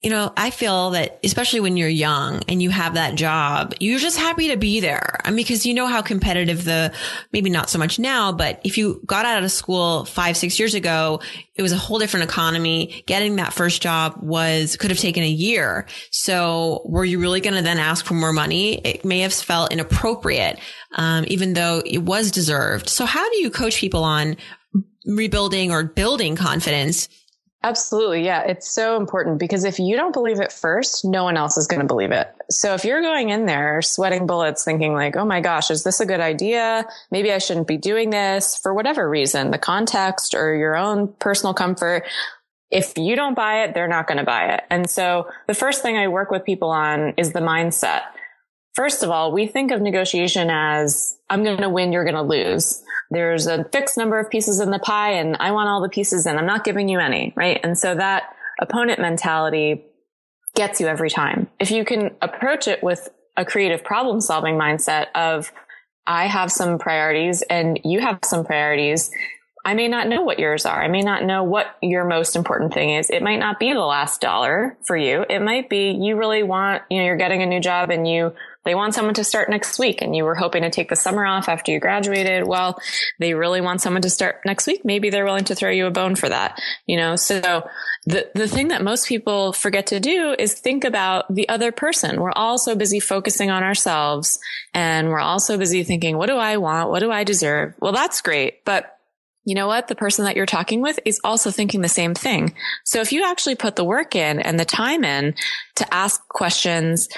you 0.04 0.11
know, 0.11 0.34
I 0.37 0.50
feel 0.50 0.90
that 0.90 1.18
especially 1.25 1.61
when 1.61 1.78
you're 1.78 1.88
young 1.88 2.42
and 2.46 2.62
you 2.62 2.68
have 2.68 2.92
that 2.92 3.14
job, 3.14 3.73
you're 3.80 3.99
just 3.99 4.18
happy 4.18 4.49
to 4.49 4.58
be 4.58 4.80
there. 4.80 5.18
I 5.25 5.30
mean, 5.30 5.38
because 5.38 5.64
you 5.64 5.73
know 5.73 5.87
how 5.87 6.02
competitive 6.02 6.62
the, 6.62 6.92
maybe 7.32 7.49
not 7.49 7.70
so 7.70 7.78
much 7.78 7.99
now, 7.99 8.30
but 8.30 8.61
if 8.64 8.76
you 8.76 9.00
got 9.06 9.25
out 9.25 9.42
of 9.42 9.50
school 9.50 10.04
five, 10.04 10.37
six 10.37 10.58
years 10.58 10.75
ago, 10.75 11.23
it 11.54 11.62
was 11.62 11.73
a 11.73 11.78
whole 11.78 11.99
different 11.99 12.28
economy. 12.28 13.02
Getting 13.06 13.37
that 13.37 13.54
first 13.54 13.80
job 13.80 14.18
was, 14.20 14.76
could 14.76 14.90
have 14.90 15.00
taken 15.00 15.23
a 15.23 15.28
year. 15.28 15.87
So 16.11 16.82
were 16.84 17.06
you 17.06 17.18
really 17.18 17.40
going 17.40 17.56
to 17.56 17.62
then 17.62 17.78
ask 17.78 18.04
for 18.04 18.12
more 18.12 18.34
money? 18.34 18.75
It 18.84 19.06
may 19.06 19.20
have 19.20 19.32
felt 19.32 19.73
inappropriate, 19.73 20.58
um, 20.96 21.25
even 21.28 21.54
though 21.54 21.82
it 21.82 22.00
was 22.00 22.30
deserved. 22.30 22.90
So 22.90 23.06
how 23.06 23.26
do 23.30 23.38
you 23.38 23.49
coach 23.50 23.78
people 23.78 24.04
on 24.04 24.37
rebuilding 25.06 25.70
or 25.70 25.84
building 25.84 26.37
confidence. 26.37 27.08
Absolutely. 27.64 28.26
Yeah. 28.26 28.42
It's 28.42 28.68
so 28.68 28.99
important 28.99 29.38
because 29.38 29.64
if 29.64 29.78
you 29.78 29.97
don't 29.97 30.12
believe 30.12 30.38
it 30.38 30.52
first, 30.52 31.02
no 31.02 31.25
one 31.25 31.38
else 31.38 31.56
is 31.56 31.66
going 31.66 31.80
to 31.80 31.87
believe 31.87 32.11
it. 32.11 32.30
So 32.50 32.75
if 32.75 32.85
you're 32.85 33.00
going 33.00 33.30
in 33.30 33.47
there 33.47 33.80
sweating 33.80 34.26
bullets 34.26 34.64
thinking 34.64 34.92
like, 34.92 35.16
Oh 35.16 35.25
my 35.25 35.40
gosh, 35.40 35.71
is 35.71 35.83
this 35.83 35.99
a 35.99 36.04
good 36.04 36.21
idea? 36.21 36.87
Maybe 37.11 37.33
I 37.33 37.38
shouldn't 37.38 37.66
be 37.66 37.78
doing 37.78 38.11
this 38.11 38.54
for 38.54 38.75
whatever 38.75 39.09
reason, 39.09 39.50
the 39.50 39.56
context 39.56 40.35
or 40.35 40.54
your 40.54 40.76
own 40.76 41.14
personal 41.14 41.54
comfort. 41.54 42.04
If 42.71 42.99
you 42.99 43.16
don't 43.16 43.35
buy 43.35 43.64
it, 43.64 43.73
they're 43.73 43.88
not 43.88 44.09
going 44.09 44.18
to 44.18 44.25
buy 44.25 44.52
it. 44.52 44.64
And 44.68 44.90
so 44.90 45.30
the 45.47 45.54
first 45.54 45.80
thing 45.80 45.97
I 45.97 46.09
work 46.09 46.30
with 46.30 46.44
people 46.44 46.68
on 46.68 47.14
is 47.16 47.33
the 47.33 47.40
mindset. 47.40 48.02
First 48.75 49.02
of 49.02 49.11
all, 49.11 49.33
we 49.33 49.47
think 49.47 49.71
of 49.71 49.81
negotiation 49.81 50.50
as 50.50 51.16
I'm 51.31 51.45
going 51.45 51.59
to 51.59 51.69
win, 51.69 51.93
you're 51.93 52.04
going 52.04 52.16
to 52.16 52.23
lose 52.23 52.83
there's 53.11 53.47
a 53.47 53.64
fixed 53.64 53.97
number 53.97 54.19
of 54.19 54.31
pieces 54.31 54.61
in 54.61 54.71
the 54.71 54.78
pie 54.78 55.12
and 55.12 55.37
I 55.38 55.52
want 55.52 55.69
all 55.69 55.81
the 55.83 55.88
pieces 55.88 56.26
and 56.26 56.38
I'm 56.38 56.47
not 56.47 56.64
giving 56.64 56.88
you 56.88 56.99
any, 56.99 57.33
right? 57.37 57.61
And 57.62 57.78
so 57.78 57.95
that 57.95 58.25
opponent 58.61 59.00
mentality 59.00 59.85
gets 60.54 60.81
you 60.81 60.87
every 60.87 61.11
time. 61.11 61.49
if 61.59 61.71
you 61.71 61.85
can 61.85 62.11
approach 62.23 62.69
it 62.69 62.83
with 62.83 63.09
a 63.37 63.45
creative 63.45 63.83
problem 63.83 64.21
solving 64.21 64.54
mindset 64.54 65.07
of, 65.14 65.50
I 66.07 66.26
have 66.26 66.52
some 66.52 66.78
priorities 66.78 67.43
and 67.43 67.81
you 67.83 68.00
have 68.00 68.21
some 68.25 68.45
priorities. 68.45 69.11
I 69.64 69.75
may 69.75 69.88
not 69.88 70.07
know 70.07 70.23
what 70.23 70.38
yours 70.38 70.66
are. 70.66 70.81
I 70.81 70.88
may 70.88 71.00
not 71.00 71.25
know 71.25 71.43
what 71.43 71.75
your 71.81 72.04
most 72.04 72.37
important 72.37 72.75
thing 72.75 72.90
is. 72.90 73.09
It 73.11 73.23
might 73.23 73.38
not 73.38 73.59
be 73.59 73.73
the 73.73 73.81
last 73.81 74.21
dollar 74.21 74.76
for 74.87 74.97
you. 74.97 75.25
It 75.28 75.40
might 75.40 75.71
be 75.71 75.90
you 75.90 76.16
really 76.16 76.43
want, 76.43 76.83
you 76.90 76.99
know, 76.99 77.04
you're 77.04 77.16
getting 77.16 77.43
a 77.43 77.47
new 77.47 77.61
job 77.61 77.90
and 77.90 78.07
you 78.07 78.35
they 78.64 78.75
want 78.75 78.94
someone 78.94 79.14
to 79.14 79.25
start 79.25 79.50
next 79.50 79.78
week 79.78 80.02
and 80.02 80.16
you 80.16 80.25
were 80.25 80.35
hoping 80.35 80.62
to 80.62 80.71
take 80.71 80.88
the 80.88 80.97
summer 80.97 81.25
off 81.26 81.49
after 81.49 81.73
you 81.73 81.80
graduated. 81.80 82.47
Well, 82.47 82.78
they 83.18 83.35
really 83.35 83.61
want 83.61 83.80
someone 83.80 84.02
to 84.02 84.11
start 84.11 84.40
next 84.44 84.66
week. 84.66 84.85
Maybe 84.85 85.11
they're 85.11 85.25
willing 85.25 85.44
to 85.44 85.54
throw 85.54 85.71
you 85.71 85.87
a 85.87 85.90
bone 85.90 86.16
for 86.16 86.28
that, 86.28 86.61
you 86.87 86.97
know? 86.97 87.16
So 87.16 87.68
the, 88.06 88.30
the 88.35 88.49
thing 88.49 88.68
that 88.68 88.83
most 88.83 89.06
people 89.06 89.52
forget 89.52 89.87
to 89.88 90.00
do 90.00 90.35
is 90.38 90.54
think 90.54 90.85
about 90.85 91.33
the 91.35 91.49
other 91.49 91.73
person. 91.73 92.21
We're 92.21 92.33
all 92.33 92.59
so 92.59 92.75
busy 92.75 93.00
focusing 93.00 93.50
on 93.50 93.62
ourselves 93.62 94.38
and 94.73 95.09
we're 95.09 95.21
all 95.21 95.40
so 95.40 95.59
busy 95.59 95.85
thinking, 95.85 96.16
what 96.16 96.26
do 96.26 96.37
I 96.37 96.56
want? 96.56 96.90
What 96.90 97.00
do 97.00 97.11
I 97.11 97.25
deserve? 97.25 97.75
Well, 97.80 97.92
that's 97.92 98.21
great. 98.21 98.64
But 98.64 98.90
you 99.44 99.54
know 99.54 99.66
what? 99.66 99.88
The 99.88 99.94
person 99.94 100.25
that 100.25 100.37
you're 100.37 100.47
talking 100.47 100.80
with 100.80 100.99
is 101.04 101.21
also 101.23 101.50
thinking 101.50 101.83
the 101.83 101.88
same 101.88 102.14
thing. 102.14 102.54
So 102.85 103.00
if 103.00 103.12
you 103.12 103.25
actually 103.25 103.56
put 103.56 103.76
the 103.76 103.85
work 103.85 104.16
in 104.16 104.40
and 104.40 104.59
the 104.59 104.64
time 104.64 105.04
in 105.04 105.35
to 105.76 105.94
ask 105.94 106.26
questions 106.28 107.09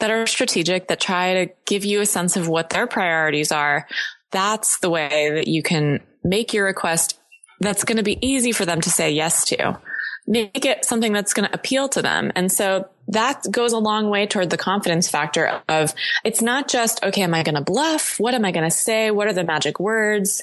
that 0.00 0.10
are 0.10 0.26
strategic, 0.26 0.88
that 0.88 1.00
try 1.00 1.44
to 1.44 1.52
give 1.66 1.84
you 1.84 2.00
a 2.00 2.06
sense 2.06 2.36
of 2.36 2.48
what 2.48 2.70
their 2.70 2.86
priorities 2.86 3.52
are, 3.52 3.86
that's 4.30 4.78
the 4.80 4.90
way 4.90 5.30
that 5.34 5.48
you 5.48 5.62
can 5.62 6.00
make 6.24 6.52
your 6.52 6.64
request 6.64 7.18
that's 7.60 7.84
going 7.84 7.98
to 7.98 8.02
be 8.02 8.18
easy 8.26 8.52
for 8.52 8.64
them 8.64 8.80
to 8.80 8.90
say 8.90 9.10
yes 9.10 9.44
to. 9.46 9.78
Make 10.26 10.64
it 10.64 10.84
something 10.84 11.12
that's 11.12 11.34
going 11.34 11.48
to 11.48 11.54
appeal 11.54 11.88
to 11.90 12.02
them. 12.02 12.32
And 12.34 12.50
so 12.50 12.88
that 13.08 13.42
goes 13.50 13.72
a 13.72 13.78
long 13.78 14.08
way 14.08 14.26
toward 14.26 14.50
the 14.50 14.56
confidence 14.56 15.08
factor 15.08 15.60
of 15.68 15.94
it's 16.24 16.40
not 16.40 16.68
just, 16.68 17.02
okay, 17.04 17.22
am 17.22 17.34
I 17.34 17.42
going 17.42 17.54
to 17.54 17.60
bluff? 17.60 18.18
What 18.18 18.34
am 18.34 18.44
I 18.44 18.50
going 18.50 18.64
to 18.64 18.74
say? 18.74 19.10
What 19.10 19.28
are 19.28 19.32
the 19.32 19.44
magic 19.44 19.78
words? 19.78 20.42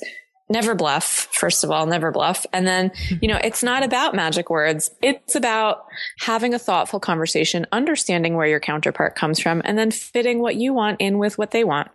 Never 0.51 0.75
bluff. 0.75 1.27
First 1.31 1.63
of 1.63 1.71
all, 1.71 1.85
never 1.85 2.11
bluff. 2.11 2.45
And 2.53 2.67
then, 2.67 2.91
you 3.21 3.27
know, 3.27 3.39
it's 3.43 3.63
not 3.63 3.83
about 3.83 4.13
magic 4.13 4.49
words. 4.49 4.91
It's 5.01 5.35
about 5.35 5.85
having 6.19 6.53
a 6.53 6.59
thoughtful 6.59 6.99
conversation, 6.99 7.65
understanding 7.71 8.35
where 8.35 8.47
your 8.47 8.59
counterpart 8.59 9.15
comes 9.15 9.39
from, 9.39 9.61
and 9.65 9.77
then 9.77 9.91
fitting 9.91 10.39
what 10.39 10.55
you 10.55 10.73
want 10.73 11.01
in 11.01 11.17
with 11.17 11.37
what 11.37 11.51
they 11.51 11.63
want. 11.63 11.89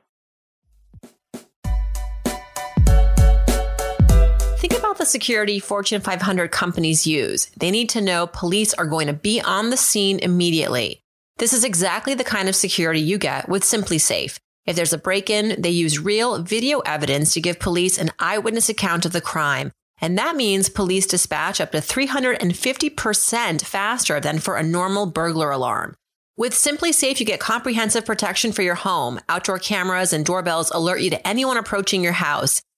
Think 4.59 4.79
about 4.79 4.99
the 4.99 5.07
security 5.07 5.61
Fortune 5.61 6.01
500 6.01 6.51
companies 6.51 7.07
use. 7.07 7.47
They 7.59 7.71
need 7.71 7.91
to 7.91 8.01
know 8.01 8.27
police 8.27 8.75
are 8.75 8.87
going 8.87 9.07
to 9.07 9.13
be 9.13 9.41
on 9.41 9.71
the 9.71 9.77
scene 9.77 10.19
immediately. 10.19 11.03
This 11.39 11.53
is 11.53 11.65
exactly 11.65 12.15
the 12.15 12.25
kind 12.25 12.49
of 12.49 12.57
security 12.57 13.01
you 13.01 13.19
get 13.19 13.49
with 13.49 13.63
SimpliSafe. 13.63 14.39
If 14.67 14.77
there's 14.77 14.93
a 14.93 14.99
break 14.99 15.31
in, 15.31 15.61
they 15.61 15.71
use 15.71 16.01
real 16.01 16.43
video 16.43 16.81
evidence 16.81 17.33
to 17.35 17.41
give 17.41 17.61
police 17.61 17.99
an 17.99 18.11
eyewitness 18.19 18.69
account 18.69 19.07
of 19.07 19.13
the 19.13 19.21
crime. 19.21 19.73
And 20.01 20.19
that 20.19 20.37
means 20.37 20.69
police 20.69 21.07
dispatch 21.07 21.61
up 21.61 21.73
to 21.73 21.79
350% 21.79 23.65
faster 23.65 24.21
than 24.21 24.39
for 24.39 24.57
a 24.57 24.63
normal 24.63 25.07
burglar 25.07 25.51
alarm. 25.51 25.95
With 26.37 26.53
SimpliSafe, 26.53 27.19
you 27.19 27.25
get 27.25 27.41
comprehensive 27.41 28.05
protection 28.05 28.53
for 28.53 28.61
your 28.61 28.75
home. 28.75 29.21
Outdoor 29.29 29.59
cameras 29.59 30.13
and 30.13 30.27
doorbells 30.27 30.71
alert 30.71 31.01
you 31.01 31.09
to 31.11 31.27
anyone 31.27 31.57
approaching 31.57 32.03
your 32.03 32.13
house. 32.13 32.61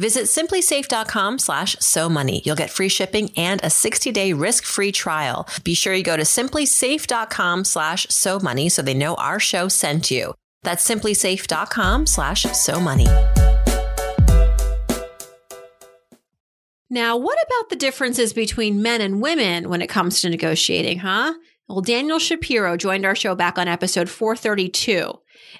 Visit 0.00 0.24
simplisafe.com 0.24 1.38
slash 1.38 1.76
so 1.78 2.08
money. 2.08 2.40
You'll 2.46 2.56
get 2.56 2.70
free 2.70 2.88
shipping 2.88 3.30
and 3.36 3.60
a 3.62 3.68
60 3.68 4.10
day 4.12 4.32
risk 4.32 4.64
free 4.64 4.92
trial. 4.92 5.46
Be 5.62 5.74
sure 5.74 5.92
you 5.92 6.02
go 6.02 6.16
to 6.16 6.22
simplisafe.com 6.22 7.64
slash 7.64 8.06
so 8.08 8.40
money 8.40 8.70
so 8.70 8.80
they 8.80 8.94
know 8.94 9.14
our 9.16 9.38
show 9.38 9.68
sent 9.68 10.10
you. 10.10 10.32
That's 10.62 10.88
simplisafe.com 10.88 12.06
slash 12.06 12.44
so 12.44 12.80
money. 12.80 13.06
Now, 16.88 17.18
what 17.18 17.38
about 17.46 17.68
the 17.68 17.76
differences 17.76 18.32
between 18.32 18.82
men 18.82 19.02
and 19.02 19.20
women 19.20 19.68
when 19.68 19.82
it 19.82 19.88
comes 19.88 20.22
to 20.22 20.30
negotiating, 20.30 21.00
huh? 21.00 21.34
Well, 21.70 21.82
Daniel 21.82 22.18
Shapiro 22.18 22.76
joined 22.76 23.06
our 23.06 23.14
show 23.14 23.36
back 23.36 23.56
on 23.56 23.68
episode 23.68 24.10
432. 24.10 25.12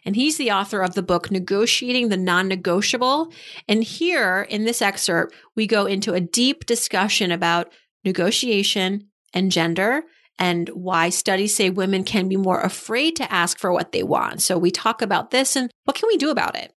And 0.04 0.16
he's 0.16 0.38
the 0.38 0.50
author 0.50 0.82
of 0.82 0.94
the 0.94 1.04
book, 1.04 1.30
Negotiating 1.30 2.08
the 2.08 2.16
Non 2.16 2.48
Negotiable. 2.48 3.32
And 3.68 3.84
here 3.84 4.44
in 4.50 4.64
this 4.64 4.82
excerpt, 4.82 5.36
we 5.54 5.68
go 5.68 5.86
into 5.86 6.12
a 6.12 6.20
deep 6.20 6.66
discussion 6.66 7.30
about 7.30 7.72
negotiation 8.04 9.06
and 9.32 9.52
gender 9.52 10.02
and 10.36 10.68
why 10.70 11.10
studies 11.10 11.54
say 11.54 11.70
women 11.70 12.02
can 12.02 12.28
be 12.28 12.36
more 12.36 12.60
afraid 12.60 13.14
to 13.14 13.32
ask 13.32 13.60
for 13.60 13.72
what 13.72 13.92
they 13.92 14.02
want. 14.02 14.42
So 14.42 14.58
we 14.58 14.72
talk 14.72 15.02
about 15.02 15.30
this 15.30 15.54
and 15.54 15.70
what 15.84 15.94
can 15.94 16.08
we 16.08 16.16
do 16.16 16.30
about 16.30 16.56
it? 16.56 16.74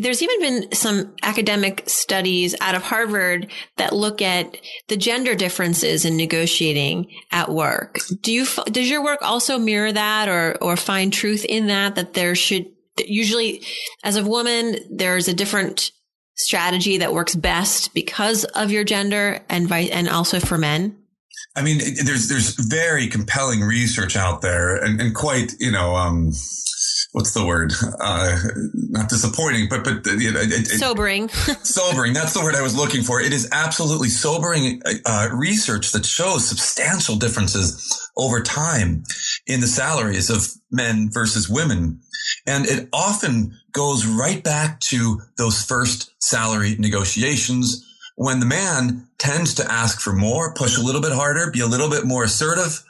There's 0.00 0.22
even 0.22 0.40
been 0.40 0.72
some 0.72 1.14
academic 1.22 1.84
studies 1.86 2.54
out 2.60 2.74
of 2.74 2.82
Harvard 2.82 3.50
that 3.76 3.94
look 3.94 4.20
at 4.20 4.58
the 4.88 4.96
gender 4.96 5.34
differences 5.34 6.04
in 6.04 6.16
negotiating 6.16 7.10
at 7.30 7.50
work. 7.50 8.00
Do 8.20 8.32
you 8.32 8.46
does 8.66 8.90
your 8.90 9.02
work 9.02 9.20
also 9.22 9.58
mirror 9.58 9.92
that 9.92 10.28
or 10.28 10.56
or 10.60 10.76
find 10.76 11.12
truth 11.12 11.44
in 11.44 11.68
that 11.68 11.94
that 11.94 12.14
there 12.14 12.34
should 12.34 12.66
usually 12.98 13.62
as 14.04 14.16
a 14.16 14.24
woman 14.24 14.76
there's 14.90 15.28
a 15.28 15.34
different 15.34 15.92
strategy 16.36 16.98
that 16.98 17.12
works 17.12 17.34
best 17.34 17.94
because 17.94 18.44
of 18.44 18.70
your 18.70 18.84
gender 18.84 19.40
and 19.48 19.70
and 19.70 20.08
also 20.08 20.40
for 20.40 20.58
men? 20.58 20.99
I 21.56 21.62
mean, 21.62 21.78
there's 21.78 22.28
there's 22.28 22.54
very 22.54 23.08
compelling 23.08 23.60
research 23.60 24.16
out 24.16 24.40
there, 24.40 24.76
and, 24.76 25.00
and 25.00 25.14
quite 25.14 25.54
you 25.58 25.70
know 25.70 25.96
um, 25.96 26.32
what's 27.12 27.32
the 27.32 27.44
word? 27.44 27.72
Uh, 28.00 28.38
not 28.90 29.08
disappointing, 29.08 29.68
but 29.68 29.84
but 29.84 30.06
you 30.18 30.32
know, 30.32 30.40
it, 30.40 30.52
it, 30.52 30.66
sobering. 30.66 31.28
sobering. 31.62 32.12
That's 32.12 32.34
the 32.34 32.40
word 32.40 32.54
I 32.54 32.62
was 32.62 32.76
looking 32.76 33.02
for. 33.02 33.20
It 33.20 33.32
is 33.32 33.48
absolutely 33.52 34.08
sobering 34.08 34.80
uh, 35.04 35.28
research 35.32 35.92
that 35.92 36.06
shows 36.06 36.46
substantial 36.48 37.16
differences 37.16 38.10
over 38.16 38.40
time 38.40 39.02
in 39.46 39.60
the 39.60 39.66
salaries 39.66 40.30
of 40.30 40.46
men 40.70 41.10
versus 41.12 41.48
women, 41.48 42.00
and 42.46 42.66
it 42.66 42.88
often 42.92 43.58
goes 43.72 44.06
right 44.06 44.42
back 44.42 44.80
to 44.80 45.20
those 45.36 45.64
first 45.64 46.10
salary 46.20 46.76
negotiations 46.78 47.86
when 48.20 48.38
the 48.38 48.44
man 48.44 49.08
tends 49.18 49.54
to 49.54 49.72
ask 49.72 49.98
for 49.98 50.12
more, 50.12 50.52
push 50.52 50.76
a 50.76 50.82
little 50.82 51.00
bit 51.00 51.12
harder, 51.12 51.50
be 51.50 51.60
a 51.60 51.66
little 51.66 51.88
bit 51.88 52.04
more 52.04 52.22
assertive. 52.22 52.84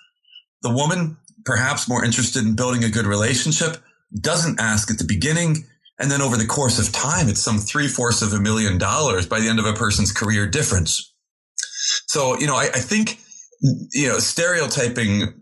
The 0.63 0.75
woman, 0.75 1.19
perhaps 1.45 1.89
more 1.89 2.05
interested 2.05 2.45
in 2.45 2.57
building 2.57 2.83
a 2.83 2.91
good 2.91 3.07
relationship, 3.07 3.77
doesn't 4.21 4.59
ask 4.59 4.91
at 4.91 4.99
the 4.99 5.05
beginning. 5.05 5.69
And 6.01 6.11
then 6.11 6.21
over 6.21 6.37
the 6.37 6.49
course 6.49 6.81
of 6.81 6.93
time, 6.93 7.29
it's 7.29 7.41
some 7.41 7.59
three 7.59 7.87
fourths 7.87 8.23
of 8.23 8.33
a 8.33 8.41
million 8.41 8.77
dollars 8.77 9.25
by 9.25 9.39
the 9.39 9.49
end 9.49 9.61
of 9.61 9.67
a 9.67 9.73
person's 9.73 10.11
career 10.11 10.49
difference. 10.49 11.15
So, 12.09 12.37
you 12.41 12.49
know, 12.49 12.57
I, 12.57 12.65
I 12.65 12.81
think, 12.81 13.21
you 13.93 14.09
know, 14.09 14.19
stereotyping 14.19 15.33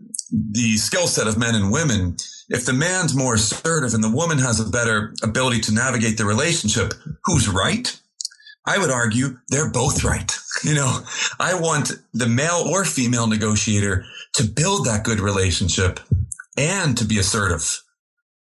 the 0.51 0.77
skill 0.77 1.07
set 1.07 1.25
of 1.25 1.39
men 1.39 1.55
and 1.55 1.71
women, 1.71 2.15
if 2.49 2.63
the 2.63 2.73
man's 2.73 3.15
more 3.15 3.33
assertive 3.33 3.95
and 3.95 4.03
the 4.03 4.15
woman 4.15 4.37
has 4.37 4.59
a 4.59 4.69
better 4.69 5.15
ability 5.23 5.61
to 5.61 5.73
navigate 5.73 6.19
the 6.19 6.25
relationship, 6.25 6.93
who's 7.23 7.49
right? 7.49 7.99
I 8.65 8.77
would 8.77 8.91
argue 8.91 9.37
they're 9.49 9.71
both 9.71 10.03
right. 10.03 10.31
You 10.61 10.73
know, 10.73 10.99
I 11.39 11.53
want 11.53 11.93
the 12.13 12.27
male 12.27 12.65
or 12.67 12.83
female 12.83 13.27
negotiator 13.27 14.03
to 14.33 14.43
build 14.43 14.87
that 14.87 15.05
good 15.05 15.21
relationship 15.21 16.01
and 16.57 16.97
to 16.97 17.05
be 17.05 17.17
assertive 17.17 17.81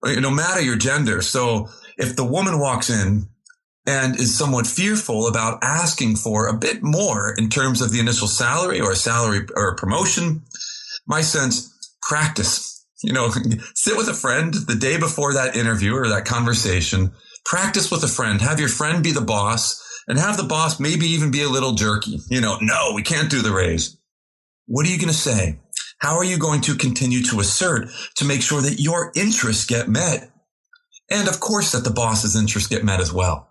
no 0.04 0.30
matter 0.30 0.60
your 0.60 0.76
gender. 0.76 1.22
So 1.22 1.68
if 1.96 2.16
the 2.16 2.24
woman 2.24 2.58
walks 2.58 2.90
in 2.90 3.28
and 3.86 4.18
is 4.18 4.36
somewhat 4.36 4.66
fearful 4.66 5.28
about 5.28 5.62
asking 5.62 6.16
for 6.16 6.46
a 6.46 6.56
bit 6.56 6.82
more 6.82 7.34
in 7.36 7.48
terms 7.48 7.80
of 7.80 7.90
the 7.90 8.00
initial 8.00 8.28
salary 8.28 8.80
or 8.80 8.94
salary 8.94 9.46
or 9.56 9.76
promotion, 9.76 10.42
my 11.06 11.20
sense, 11.20 11.72
practice. 12.02 12.86
You 13.02 13.12
know, 13.12 13.30
sit 13.74 13.96
with 13.96 14.08
a 14.08 14.14
friend 14.14 14.54
the 14.54 14.76
day 14.76 14.98
before 14.98 15.34
that 15.34 15.56
interview 15.56 15.94
or 15.94 16.08
that 16.08 16.24
conversation, 16.24 17.12
practice 17.44 17.90
with 17.90 18.02
a 18.04 18.08
friend, 18.08 18.40
have 18.40 18.60
your 18.60 18.68
friend 18.68 19.02
be 19.02 19.12
the 19.12 19.20
boss 19.20 19.82
and 20.08 20.18
have 20.18 20.36
the 20.36 20.44
boss 20.44 20.80
maybe 20.80 21.06
even 21.06 21.30
be 21.30 21.42
a 21.42 21.48
little 21.48 21.72
jerky. 21.72 22.18
You 22.28 22.40
know, 22.40 22.58
no, 22.60 22.92
we 22.94 23.02
can't 23.02 23.30
do 23.30 23.42
the 23.42 23.52
raise. 23.52 23.96
What 24.66 24.86
are 24.86 24.90
you 24.90 24.98
going 24.98 25.08
to 25.08 25.14
say? 25.14 25.58
How 25.98 26.16
are 26.16 26.24
you 26.24 26.38
going 26.38 26.60
to 26.62 26.76
continue 26.76 27.22
to 27.24 27.40
assert 27.40 27.88
to 28.16 28.24
make 28.24 28.42
sure 28.42 28.60
that 28.60 28.80
your 28.80 29.12
interests 29.14 29.66
get 29.66 29.88
met? 29.88 30.30
And 31.10 31.28
of 31.28 31.40
course 31.40 31.72
that 31.72 31.84
the 31.84 31.90
boss's 31.90 32.36
interests 32.36 32.68
get 32.68 32.84
met 32.84 33.00
as 33.00 33.12
well. 33.12 33.48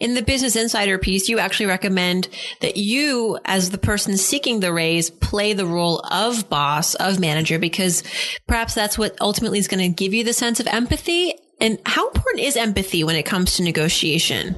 In 0.00 0.14
the 0.14 0.22
Business 0.22 0.56
Insider 0.56 0.98
piece, 0.98 1.28
you 1.28 1.38
actually 1.38 1.66
recommend 1.66 2.28
that 2.62 2.78
you, 2.78 3.38
as 3.44 3.70
the 3.70 3.78
person 3.78 4.16
seeking 4.16 4.60
the 4.60 4.72
raise, 4.72 5.10
play 5.10 5.52
the 5.52 5.66
role 5.66 6.00
of 6.10 6.48
boss, 6.48 6.94
of 6.94 7.20
manager, 7.20 7.58
because 7.58 8.02
perhaps 8.46 8.74
that's 8.74 8.96
what 8.96 9.20
ultimately 9.20 9.58
is 9.58 9.68
going 9.68 9.80
to 9.80 9.94
give 9.94 10.14
you 10.14 10.24
the 10.24 10.32
sense 10.32 10.58
of 10.58 10.66
empathy. 10.68 11.34
And 11.60 11.78
how 11.84 12.08
important 12.08 12.44
is 12.44 12.56
empathy 12.56 13.04
when 13.04 13.16
it 13.16 13.26
comes 13.26 13.56
to 13.56 13.62
negotiation? 13.62 14.56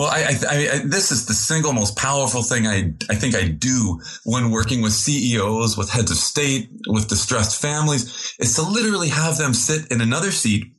Well, 0.00 0.08
I, 0.08 0.34
I, 0.48 0.56
I, 0.72 0.78
this 0.82 1.12
is 1.12 1.26
the 1.26 1.34
single 1.34 1.74
most 1.74 1.94
powerful 1.94 2.42
thing 2.42 2.66
I, 2.66 2.94
I 3.10 3.16
think 3.16 3.34
I 3.34 3.48
do 3.48 4.00
when 4.24 4.50
working 4.50 4.80
with 4.80 4.94
CEOs, 4.94 5.76
with 5.76 5.90
heads 5.90 6.10
of 6.10 6.16
state, 6.16 6.70
with 6.88 7.08
distressed 7.08 7.60
families, 7.60 8.34
is 8.38 8.54
to 8.54 8.62
literally 8.62 9.10
have 9.10 9.36
them 9.36 9.52
sit 9.52 9.92
in 9.92 10.00
another 10.00 10.30
seat 10.30 10.72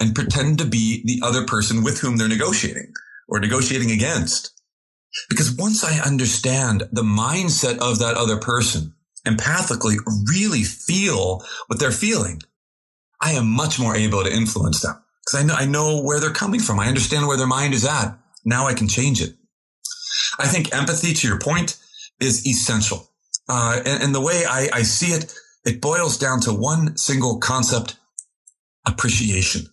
and 0.00 0.12
pretend 0.12 0.58
to 0.58 0.64
be 0.64 1.04
the 1.04 1.24
other 1.24 1.46
person 1.46 1.84
with 1.84 2.00
whom 2.00 2.16
they're 2.16 2.26
negotiating 2.26 2.92
or 3.28 3.38
negotiating 3.38 3.92
against. 3.92 4.60
Because 5.28 5.54
once 5.54 5.84
I 5.84 6.04
understand 6.04 6.82
the 6.90 7.02
mindset 7.02 7.78
of 7.78 8.00
that 8.00 8.16
other 8.16 8.38
person, 8.38 8.92
empathically 9.24 9.98
really 10.28 10.64
feel 10.64 11.44
what 11.68 11.78
they're 11.78 11.92
feeling, 11.92 12.42
I 13.20 13.34
am 13.34 13.46
much 13.46 13.78
more 13.78 13.94
able 13.94 14.24
to 14.24 14.34
influence 14.34 14.80
them. 14.82 15.00
Because 15.24 15.44
I 15.44 15.46
know, 15.46 15.54
I 15.54 15.64
know 15.64 16.02
where 16.02 16.18
they're 16.18 16.30
coming 16.30 16.58
from. 16.58 16.80
I 16.80 16.88
understand 16.88 17.28
where 17.28 17.36
their 17.36 17.46
mind 17.46 17.72
is 17.72 17.84
at. 17.84 18.18
Now 18.44 18.66
I 18.66 18.74
can 18.74 18.88
change 18.88 19.22
it. 19.22 19.34
I 20.38 20.46
think 20.46 20.74
empathy, 20.74 21.14
to 21.14 21.28
your 21.28 21.38
point, 21.38 21.78
is 22.20 22.46
essential. 22.46 23.10
Uh, 23.48 23.80
and, 23.84 24.02
and, 24.02 24.14
the 24.14 24.20
way 24.20 24.44
I, 24.48 24.68
I 24.72 24.82
see 24.82 25.12
it, 25.12 25.34
it 25.64 25.80
boils 25.80 26.16
down 26.16 26.40
to 26.42 26.52
one 26.52 26.96
single 26.96 27.38
concept, 27.38 27.96
appreciation. 28.86 29.66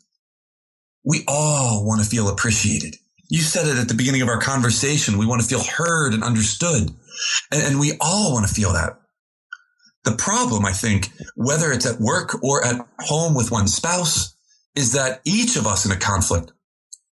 We 1.06 1.24
all 1.28 1.86
want 1.86 2.04
to 2.04 2.10
feel 2.10 2.28
appreciated. 2.28 2.96
You 3.30 3.40
said 3.40 3.68
it 3.68 3.80
at 3.80 3.88
the 3.88 3.94
beginning 3.94 4.22
of 4.22 4.28
our 4.28 4.42
conversation. 4.42 5.18
We 5.18 5.25
want 5.25 5.42
to 5.42 5.48
feel 5.48 5.63
heard 5.63 6.13
and 6.13 6.24
understood. 6.24 6.90
And, 7.51 7.63
and 7.63 7.80
we 7.80 7.94
all 8.01 8.34
want 8.34 8.48
to 8.48 8.54
feel 8.54 8.74
that. 8.74 9.00
The 10.04 10.18
problem, 10.18 10.66
I 10.66 10.74
think, 10.74 11.12
whether 11.36 11.72
it's 11.72 11.86
at 11.86 12.01
work 12.01 12.44
or 12.44 12.66
at 12.66 12.86
home 13.00 13.36
with 13.36 13.51
one 13.51 13.68
spouse, 13.68 14.36
is 14.75 14.94
that 14.94 15.22
each 15.25 15.56
of 15.56 15.68
us 15.68 15.86
in 15.86 15.92
a 15.92 15.98
conflict 15.98 16.51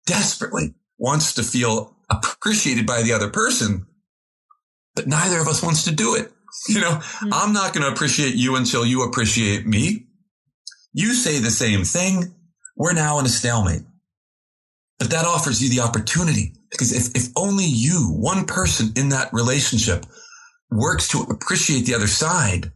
desperately 0.06 0.74
wants 0.98 1.34
to 1.34 1.42
feel 1.42 1.96
appreciated 2.10 2.86
by 2.86 3.02
the 3.02 3.12
other 3.12 3.28
person, 3.28 3.86
but 4.94 5.06
neither 5.06 5.40
of 5.40 5.48
us 5.48 5.62
wants 5.62 5.84
to 5.84 5.92
do 5.92 6.14
it. 6.14 6.32
You 6.68 6.80
know, 6.80 6.92
mm-hmm. 6.92 7.34
I'm 7.34 7.52
not 7.52 7.74
going 7.74 7.84
to 7.84 7.92
appreciate 7.92 8.34
you 8.34 8.56
until 8.56 8.86
you 8.86 9.02
appreciate 9.02 9.66
me. 9.66 10.06
You 10.94 11.12
say 11.12 11.38
the 11.38 11.50
same 11.50 11.84
thing. 11.84 12.34
We're 12.76 12.94
now 12.94 13.18
in 13.18 13.26
a 13.26 13.28
stalemate. 13.28 13.82
But 14.98 15.10
that 15.10 15.26
offers 15.26 15.62
you 15.62 15.68
the 15.68 15.82
opportunity 15.82 16.54
because 16.70 16.92
if, 16.92 17.14
if 17.14 17.30
only 17.36 17.66
you, 17.66 18.08
one 18.10 18.46
person 18.46 18.92
in 18.96 19.10
that 19.10 19.32
relationship 19.34 20.06
works 20.70 21.08
to 21.08 21.26
appreciate 21.30 21.84
the 21.84 21.94
other 21.94 22.06
side, 22.06 22.72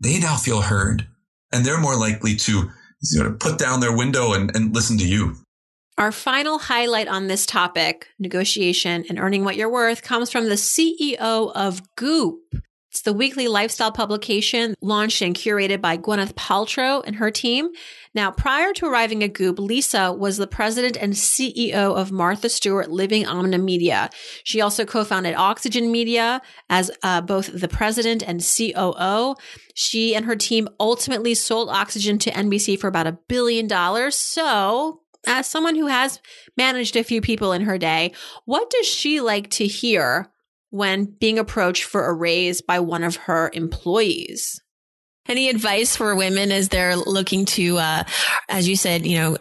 they 0.00 0.20
now 0.20 0.36
feel 0.36 0.60
heard 0.60 1.08
and 1.52 1.64
they're 1.64 1.80
more 1.80 1.96
likely 1.96 2.36
to 2.36 2.70
you 3.12 3.22
know, 3.22 3.36
put 3.38 3.58
down 3.58 3.80
their 3.80 3.96
window 3.96 4.32
and, 4.32 4.54
and 4.54 4.74
listen 4.74 4.98
to 4.98 5.06
you. 5.06 5.36
Our 5.96 6.10
final 6.10 6.58
highlight 6.58 7.06
on 7.06 7.28
this 7.28 7.46
topic, 7.46 8.08
negotiation 8.18 9.04
and 9.08 9.18
earning 9.18 9.44
what 9.44 9.54
you're 9.54 9.70
worth, 9.70 10.02
comes 10.02 10.28
from 10.28 10.48
the 10.48 10.56
CEO 10.56 11.52
of 11.54 11.82
Goop. 11.94 12.40
It's 12.90 13.02
the 13.02 13.12
weekly 13.12 13.46
lifestyle 13.46 13.92
publication 13.92 14.74
launched 14.80 15.22
and 15.22 15.36
curated 15.36 15.80
by 15.80 15.96
Gwyneth 15.96 16.34
Paltrow 16.34 17.02
and 17.04 17.16
her 17.16 17.30
team. 17.30 17.70
Now, 18.12 18.32
prior 18.32 18.72
to 18.72 18.86
arriving 18.86 19.22
at 19.22 19.34
Goop, 19.34 19.58
Lisa 19.60 20.12
was 20.12 20.36
the 20.36 20.46
president 20.48 20.96
and 20.96 21.12
CEO 21.12 21.96
of 21.96 22.10
Martha 22.10 22.48
Stewart 22.48 22.90
Living 22.90 23.24
Omnimedia. 23.24 24.12
She 24.42 24.60
also 24.60 24.84
co-founded 24.84 25.34
Oxygen 25.36 25.92
Media 25.92 26.42
as 26.70 26.90
uh, 27.04 27.20
both 27.20 27.50
the 27.52 27.68
president 27.68 28.22
and 28.26 28.40
COO. 28.40 29.36
She 29.74 30.14
and 30.14 30.24
her 30.24 30.36
team 30.36 30.68
ultimately 30.78 31.34
sold 31.34 31.70
Oxygen 31.70 32.18
to 32.18 32.30
NBC 32.32 32.80
for 32.80 32.88
about 32.88 33.08
a 33.08 33.18
billion 33.28 33.68
dollars. 33.68 34.16
So, 34.16 35.00
as 35.26 35.46
someone 35.46 35.76
who 35.76 35.86
has 35.86 36.20
managed 36.56 36.96
a 36.96 37.04
few 37.04 37.20
people 37.20 37.52
in 37.52 37.62
her 37.62 37.78
day, 37.78 38.12
what 38.44 38.70
does 38.70 38.86
she 38.86 39.20
like 39.20 39.50
to 39.50 39.66
hear 39.66 40.30
when 40.74 41.04
being 41.04 41.38
approached 41.38 41.84
for 41.84 42.06
a 42.06 42.12
raise 42.12 42.60
by 42.60 42.80
one 42.80 43.04
of 43.04 43.14
her 43.14 43.48
employees. 43.52 44.60
Any 45.28 45.48
advice 45.48 45.94
for 45.94 46.16
women 46.16 46.50
as 46.50 46.68
they're 46.68 46.96
looking 46.96 47.44
to, 47.44 47.78
uh, 47.78 48.02
as 48.48 48.68
you 48.68 48.74
said, 48.74 49.06
you 49.06 49.16
know, 49.16 49.36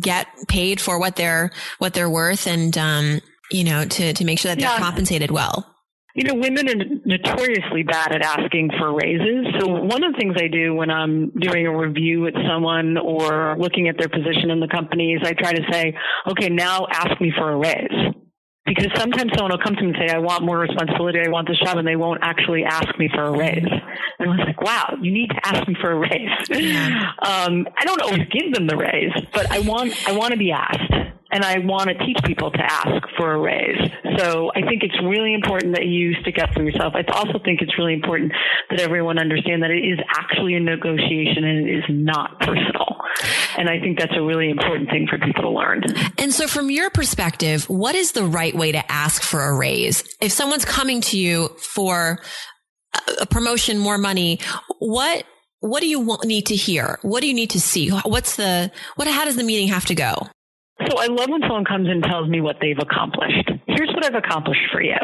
get 0.00 0.28
paid 0.48 0.80
for 0.80 0.98
what 0.98 1.14
they're 1.14 1.50
what 1.76 1.92
they're 1.92 2.08
worth, 2.08 2.46
and 2.46 2.76
um, 2.78 3.20
you 3.50 3.64
know, 3.64 3.84
to 3.84 4.14
to 4.14 4.24
make 4.24 4.38
sure 4.38 4.50
that 4.50 4.58
they're 4.58 4.70
yeah. 4.70 4.78
compensated 4.78 5.30
well. 5.30 5.77
You 6.18 6.24
know, 6.24 6.34
women 6.34 6.68
are 6.68 6.84
notoriously 7.04 7.84
bad 7.84 8.12
at 8.12 8.22
asking 8.22 8.70
for 8.76 8.92
raises. 8.92 9.46
So 9.60 9.68
one 9.68 10.02
of 10.02 10.12
the 10.12 10.18
things 10.18 10.34
I 10.36 10.48
do 10.48 10.74
when 10.74 10.90
I'm 10.90 11.30
doing 11.30 11.64
a 11.64 11.78
review 11.78 12.22
with 12.22 12.34
someone 12.44 12.98
or 12.98 13.56
looking 13.56 13.86
at 13.86 13.98
their 13.98 14.08
position 14.08 14.50
in 14.50 14.58
the 14.58 14.66
company 14.66 15.12
is 15.12 15.22
I 15.22 15.34
try 15.34 15.52
to 15.52 15.62
say, 15.70 15.94
okay, 16.26 16.48
now 16.48 16.88
ask 16.90 17.20
me 17.20 17.32
for 17.38 17.52
a 17.52 17.56
raise 17.56 18.14
because 18.66 18.90
sometimes 18.96 19.30
someone 19.36 19.52
will 19.52 19.64
come 19.64 19.76
to 19.76 19.82
me 19.82 19.90
and 19.90 19.96
say, 20.08 20.12
I 20.12 20.18
want 20.18 20.42
more 20.42 20.58
responsibility, 20.58 21.20
I 21.24 21.30
want 21.30 21.46
this 21.46 21.60
job, 21.60 21.78
and 21.78 21.86
they 21.86 21.94
won't 21.94 22.18
actually 22.20 22.64
ask 22.64 22.98
me 22.98 23.08
for 23.14 23.22
a 23.22 23.30
raise. 23.30 23.64
And 24.18 24.28
I 24.28 24.36
was 24.36 24.40
like, 24.44 24.60
wow, 24.60 24.96
you 25.00 25.12
need 25.12 25.28
to 25.28 25.40
ask 25.46 25.68
me 25.68 25.76
for 25.80 25.92
a 25.92 25.98
raise. 25.98 26.80
um, 27.22 27.68
I 27.78 27.84
don't 27.84 28.02
always 28.02 28.26
give 28.32 28.52
them 28.52 28.66
the 28.66 28.76
raise, 28.76 29.12
but 29.32 29.52
I 29.52 29.60
want, 29.60 29.94
I 30.08 30.16
want 30.16 30.32
to 30.32 30.36
be 30.36 30.50
asked 30.50 31.07
and 31.30 31.44
I 31.44 31.58
want 31.58 31.88
to 31.88 32.06
teach 32.06 32.18
people 32.24 32.50
to 32.50 32.62
ask 32.62 33.06
for 33.16 33.34
a 33.34 33.38
raise. 33.38 33.90
So 34.16 34.50
I 34.54 34.62
think 34.62 34.82
it's 34.82 34.98
really 35.02 35.34
important 35.34 35.74
that 35.74 35.86
you 35.86 36.14
stick 36.22 36.38
up 36.38 36.50
for 36.54 36.62
yourself. 36.62 36.94
I 36.94 37.02
also 37.12 37.38
think 37.44 37.60
it's 37.60 37.76
really 37.78 37.94
important 37.94 38.32
that 38.70 38.80
everyone 38.80 39.18
understand 39.18 39.62
that 39.62 39.70
it 39.70 39.84
is 39.84 39.98
actually 40.16 40.54
a 40.54 40.60
negotiation 40.60 41.44
and 41.44 41.68
it 41.68 41.78
is 41.78 41.84
not 41.88 42.40
personal. 42.40 42.96
And 43.58 43.68
I 43.68 43.78
think 43.80 43.98
that's 43.98 44.16
a 44.16 44.22
really 44.22 44.50
important 44.50 44.88
thing 44.90 45.06
for 45.08 45.18
people 45.18 45.42
to 45.42 45.50
learn. 45.50 45.82
And 46.16 46.32
so 46.32 46.46
from 46.46 46.70
your 46.70 46.90
perspective, 46.90 47.68
what 47.68 47.94
is 47.94 48.12
the 48.12 48.24
right 48.24 48.54
way 48.54 48.72
to 48.72 48.92
ask 48.92 49.22
for 49.22 49.44
a 49.44 49.56
raise? 49.56 50.02
If 50.20 50.32
someone's 50.32 50.64
coming 50.64 51.00
to 51.02 51.18
you 51.18 51.48
for 51.58 52.20
a 53.20 53.26
promotion, 53.26 53.78
more 53.78 53.98
money, 53.98 54.40
what 54.78 55.24
what 55.60 55.80
do 55.80 55.88
you 55.88 55.98
want, 55.98 56.24
need 56.24 56.46
to 56.46 56.56
hear? 56.56 57.00
What 57.02 57.20
do 57.20 57.26
you 57.26 57.34
need 57.34 57.50
to 57.50 57.60
see? 57.60 57.90
What's 57.90 58.36
the 58.36 58.70
what? 58.94 59.08
How 59.08 59.24
does 59.24 59.36
the 59.36 59.44
meeting 59.44 59.68
have 59.68 59.86
to 59.86 59.94
go? 59.94 60.28
So 60.86 60.94
I 60.96 61.06
love 61.06 61.26
when 61.28 61.42
someone 61.42 61.64
comes 61.64 61.88
and 61.88 62.04
tells 62.04 62.28
me 62.28 62.40
what 62.40 62.56
they've 62.62 62.78
accomplished. 62.78 63.50
Here's 63.66 63.90
what 63.90 64.04
I've 64.04 64.14
accomplished 64.14 64.62
for 64.70 64.80
you. 64.80 64.94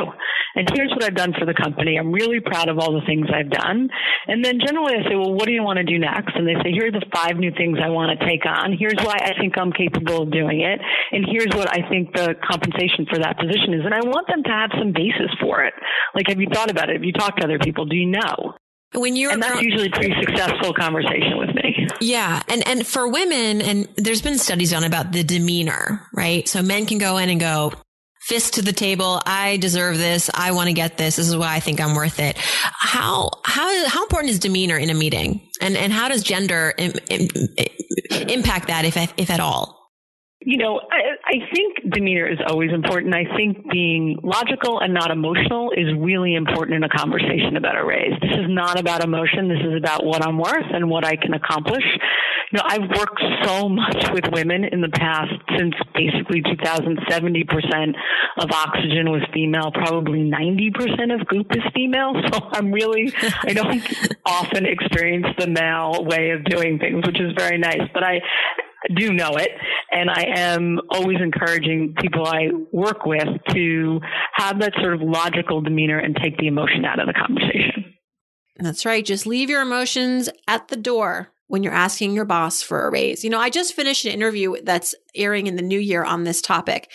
And 0.55 0.71
here's 0.73 0.91
what 0.91 1.03
I've 1.03 1.17
done 1.17 1.35
for 1.37 1.47
the 1.47 1.55
company. 1.55 1.99
I'm 1.99 2.13
really 2.13 2.39
proud 2.39 2.69
of 2.69 2.79
all 2.79 2.95
the 2.95 3.05
things 3.07 3.27
I've 3.27 3.51
done. 3.51 3.91
And 4.29 4.45
then 4.45 4.61
generally 4.65 4.95
I 4.95 5.03
say, 5.03 5.17
well, 5.17 5.35
what 5.35 5.47
do 5.47 5.53
you 5.53 5.65
want 5.65 5.79
to 5.79 5.85
do 5.85 5.99
next? 5.99 6.37
And 6.37 6.47
they 6.47 6.55
say, 6.63 6.71
here 6.71 6.87
are 6.87 6.95
the 6.95 7.05
five 7.13 7.37
new 7.37 7.51
things 7.51 7.79
I 7.83 7.91
want 7.91 8.15
to 8.15 8.27
take 8.27 8.47
on. 8.47 8.77
Here's 8.79 9.03
why 9.03 9.19
I 9.19 9.35
think 9.35 9.59
I'm 9.59 9.73
capable 9.73 10.23
of 10.23 10.31
doing 10.31 10.61
it. 10.63 10.79
And 11.11 11.27
here's 11.27 11.51
what 11.51 11.67
I 11.67 11.83
think 11.91 12.15
the 12.15 12.39
compensation 12.39 13.07
for 13.11 13.19
that 13.19 13.39
position 13.39 13.75
is. 13.75 13.83
And 13.85 13.95
I 13.95 14.07
want 14.07 14.29
them 14.29 14.45
to 14.45 14.51
have 14.55 14.71
some 14.79 14.93
basis 14.93 15.35
for 15.43 15.65
it. 15.65 15.75
Like, 16.15 16.29
have 16.29 16.41
you 16.41 16.47
thought 16.53 16.71
about 16.71 16.89
it? 16.89 17.03
Have 17.03 17.05
you 17.05 17.13
talked 17.13 17.41
to 17.41 17.47
other 17.47 17.59
people? 17.59 17.87
Do 17.87 17.97
you 17.97 18.07
know? 18.07 18.55
When 18.95 19.17
you're 19.17 19.33
and 19.33 19.43
that's 19.43 19.61
usually 19.61 19.89
a 19.89 19.91
pretty 19.91 20.15
successful 20.21 20.73
conversation 20.73 21.37
with 21.37 21.55
me. 21.55 21.89
Yeah, 22.01 22.43
and 22.49 22.67
and 22.67 22.87
for 22.87 23.09
women, 23.09 23.61
and 23.61 23.89
there's 23.97 24.23
been 24.23 24.39
studies 24.39 24.71
done 24.71 24.85
about 24.85 25.13
the 25.13 25.25
demeanor, 25.25 26.07
right? 26.15 26.49
So 26.49 26.63
men 26.63 26.87
can 26.87 26.99
go 26.99 27.17
in 27.19 27.29
and 27.29 27.41
go 27.41 27.73
fist 28.25 28.55
to 28.55 28.63
the 28.63 28.73
table. 28.73 29.21
I 29.27 29.59
deserve 29.59 29.99
this. 29.99 30.31
I 30.33 30.53
want 30.53 30.69
to 30.69 30.73
get 30.73 30.97
this. 30.97 31.17
This 31.17 31.29
is 31.29 31.37
why 31.37 31.55
I 31.55 31.61
think 31.61 31.81
I'm 31.81 31.95
worth 31.95 32.21
it. 32.21 32.37
How 32.39 33.31
how 33.45 33.89
how 33.89 34.03
important 34.03 34.31
is 34.31 34.39
demeanor 34.39 34.77
in 34.77 34.91
a 34.91 34.95
meeting, 34.95 35.49
and 35.61 35.77
and 35.77 35.93
how 35.93 36.09
does 36.09 36.23
gender 36.23 36.73
Im, 36.79 36.93
Im, 37.11 37.29
impact 38.29 38.69
that, 38.69 38.85
if 38.85 38.97
if 38.97 39.31
at 39.31 39.41
all? 39.41 39.91
You 40.41 40.59
know, 40.59 40.81
I, 40.91 41.14
I 41.27 41.41
think 41.55 41.91
demeanor 41.91 42.27
is 42.27 42.39
always 42.47 42.71
important. 42.71 43.15
I 43.15 43.25
think 43.37 43.71
being 43.71 44.19
logical 44.23 44.81
and 44.81 44.93
not 44.93 45.11
emotional 45.11 45.71
is 45.73 45.87
really 45.99 46.35
important 46.35 46.77
in 46.77 46.85
a 46.85 46.89
conversation 46.89 47.57
about 47.57 47.77
a 47.77 47.85
raise. 47.85 48.13
This 48.21 48.33
is 48.33 48.47
not 48.49 48.79
about 48.79 49.03
emotion. 49.03 49.49
This 49.49 49.65
is 49.65 49.75
about 49.79 50.05
what 50.05 50.23
I'm 50.23 50.39
worth 50.39 50.69
and 50.71 50.91
what 50.91 51.05
I 51.05 51.17
can 51.17 51.33
accomplish. 51.33 51.85
You 52.53 52.59
know, 52.59 52.63
I've 52.67 52.89
worked 52.91 53.23
so 53.43 53.71
much 53.71 54.11
with 54.13 54.25
women 54.33 54.65
in 54.65 54.83
the 54.83 54.91
past 54.91 55.33
since 55.57 55.75
basically 55.95 56.43
2000. 56.43 56.99
70% 57.09 57.95
of 58.39 58.51
oxygen 58.53 59.11
was 59.11 59.23
female. 59.33 59.71
Probably 59.73 60.21
90% 60.21 61.21
of 61.21 61.27
goop 61.27 61.51
is 61.57 61.63
female. 61.75 62.13
So 62.35 62.41
I'm 62.53 62.73
really, 62.73 63.13
I 63.43 63.53
don't 63.53 63.83
often 64.27 64.67
experience 64.67 65.27
the 65.39 65.47
male 65.47 66.05
way 66.05 66.31
of 66.31 66.45
doing 66.45 66.79
things, 66.79 67.07
which 67.07 67.21
is 67.21 67.33
very 67.37 67.59
nice. 67.59 67.83
But 67.93 68.03
I, 68.03 68.21
do 68.95 69.13
know 69.13 69.37
it. 69.37 69.51
And 69.91 70.11
I 70.11 70.25
am 70.37 70.81
always 70.91 71.19
encouraging 71.21 71.95
people 72.01 72.27
I 72.27 72.49
work 72.73 73.07
with 73.07 73.29
to 73.51 74.01
have 74.35 74.61
that 74.61 74.75
sort 74.81 74.95
of 74.95 75.01
logical 75.03 75.61
demeanor 75.61 75.99
and 75.99 76.17
take 76.17 76.37
the 76.39 76.47
emotion 76.47 76.85
out 76.85 76.99
of 76.99 77.07
the 77.07 77.15
conversation. 77.15 77.95
That's 78.57 78.85
right. 78.85 79.05
Just 79.05 79.27
leave 79.27 79.51
your 79.51 79.63
emotions 79.63 80.29
at 80.47 80.69
the 80.69 80.77
door 80.77 81.33
when 81.47 81.63
you're 81.63 81.73
asking 81.73 82.15
your 82.15 82.25
boss 82.25 82.63
for 82.63 82.87
a 82.87 82.91
raise. 82.91 83.25
You 83.25 83.31
know, 83.31 83.41
I 83.41 83.51
just 83.51 83.75
finished 83.75 84.05
an 84.05 84.13
interview 84.13 84.55
that's 84.63 84.95
airing 85.15 85.47
in 85.47 85.57
the 85.57 85.63
new 85.63 85.79
year 85.79 86.05
on 86.05 86.25
this 86.25 86.41
topic. 86.41 86.91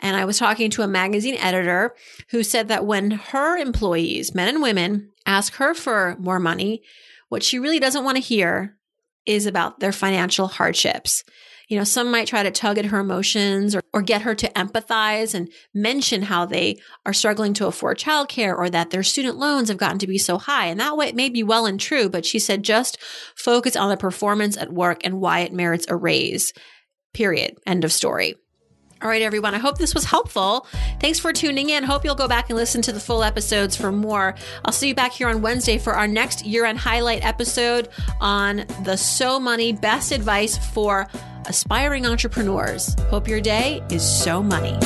And 0.00 0.16
I 0.16 0.24
was 0.24 0.38
talking 0.38 0.70
to 0.70 0.82
a 0.82 0.88
magazine 0.88 1.36
editor 1.36 1.94
who 2.30 2.42
said 2.42 2.68
that 2.68 2.86
when 2.86 3.10
her 3.10 3.56
employees, 3.56 4.34
men 4.34 4.48
and 4.48 4.62
women, 4.62 5.10
ask 5.26 5.54
her 5.54 5.74
for 5.74 6.16
more 6.20 6.38
money, 6.38 6.82
what 7.28 7.42
she 7.42 7.58
really 7.58 7.80
doesn't 7.80 8.04
want 8.04 8.16
to 8.16 8.22
hear 8.22 8.77
is 9.28 9.46
about 9.46 9.78
their 9.78 9.92
financial 9.92 10.48
hardships. 10.48 11.22
You 11.68 11.76
know, 11.76 11.84
some 11.84 12.10
might 12.10 12.26
try 12.26 12.42
to 12.42 12.50
tug 12.50 12.78
at 12.78 12.86
her 12.86 12.98
emotions 12.98 13.74
or, 13.74 13.82
or 13.92 14.00
get 14.00 14.22
her 14.22 14.34
to 14.34 14.50
empathize 14.52 15.34
and 15.34 15.52
mention 15.74 16.22
how 16.22 16.46
they 16.46 16.78
are 17.04 17.12
struggling 17.12 17.52
to 17.54 17.66
afford 17.66 17.98
childcare 17.98 18.56
or 18.56 18.70
that 18.70 18.88
their 18.88 19.02
student 19.02 19.36
loans 19.36 19.68
have 19.68 19.76
gotten 19.76 19.98
to 19.98 20.06
be 20.06 20.16
so 20.16 20.38
high. 20.38 20.66
And 20.66 20.80
that 20.80 20.96
way 20.96 21.08
it 21.08 21.14
may 21.14 21.28
be 21.28 21.42
well 21.42 21.66
and 21.66 21.78
true, 21.78 22.08
but 22.08 22.24
she 22.24 22.38
said 22.38 22.62
just 22.62 22.96
focus 23.36 23.76
on 23.76 23.90
the 23.90 23.98
performance 23.98 24.56
at 24.56 24.72
work 24.72 25.02
and 25.04 25.20
why 25.20 25.40
it 25.40 25.52
merits 25.52 25.84
a 25.90 25.96
raise. 25.96 26.54
Period. 27.12 27.58
End 27.66 27.84
of 27.84 27.92
story. 27.92 28.34
All 29.00 29.08
right, 29.08 29.22
everyone. 29.22 29.54
I 29.54 29.58
hope 29.58 29.78
this 29.78 29.94
was 29.94 30.04
helpful. 30.04 30.66
Thanks 31.00 31.20
for 31.20 31.32
tuning 31.32 31.70
in. 31.70 31.84
Hope 31.84 32.04
you'll 32.04 32.16
go 32.16 32.26
back 32.26 32.50
and 32.50 32.56
listen 32.56 32.82
to 32.82 32.92
the 32.92 32.98
full 32.98 33.22
episodes 33.22 33.76
for 33.76 33.92
more. 33.92 34.34
I'll 34.64 34.72
see 34.72 34.88
you 34.88 34.94
back 34.94 35.12
here 35.12 35.28
on 35.28 35.40
Wednesday 35.40 35.78
for 35.78 35.92
our 35.92 36.08
next 36.08 36.44
year 36.44 36.64
end 36.64 36.78
highlight 36.78 37.24
episode 37.24 37.88
on 38.20 38.64
the 38.84 38.96
So 38.96 39.38
Money 39.38 39.72
best 39.72 40.10
advice 40.10 40.58
for 40.72 41.06
aspiring 41.46 42.06
entrepreneurs. 42.06 42.94
Hope 43.08 43.28
your 43.28 43.40
day 43.40 43.82
is 43.90 44.02
so 44.02 44.42
money. 44.42 44.76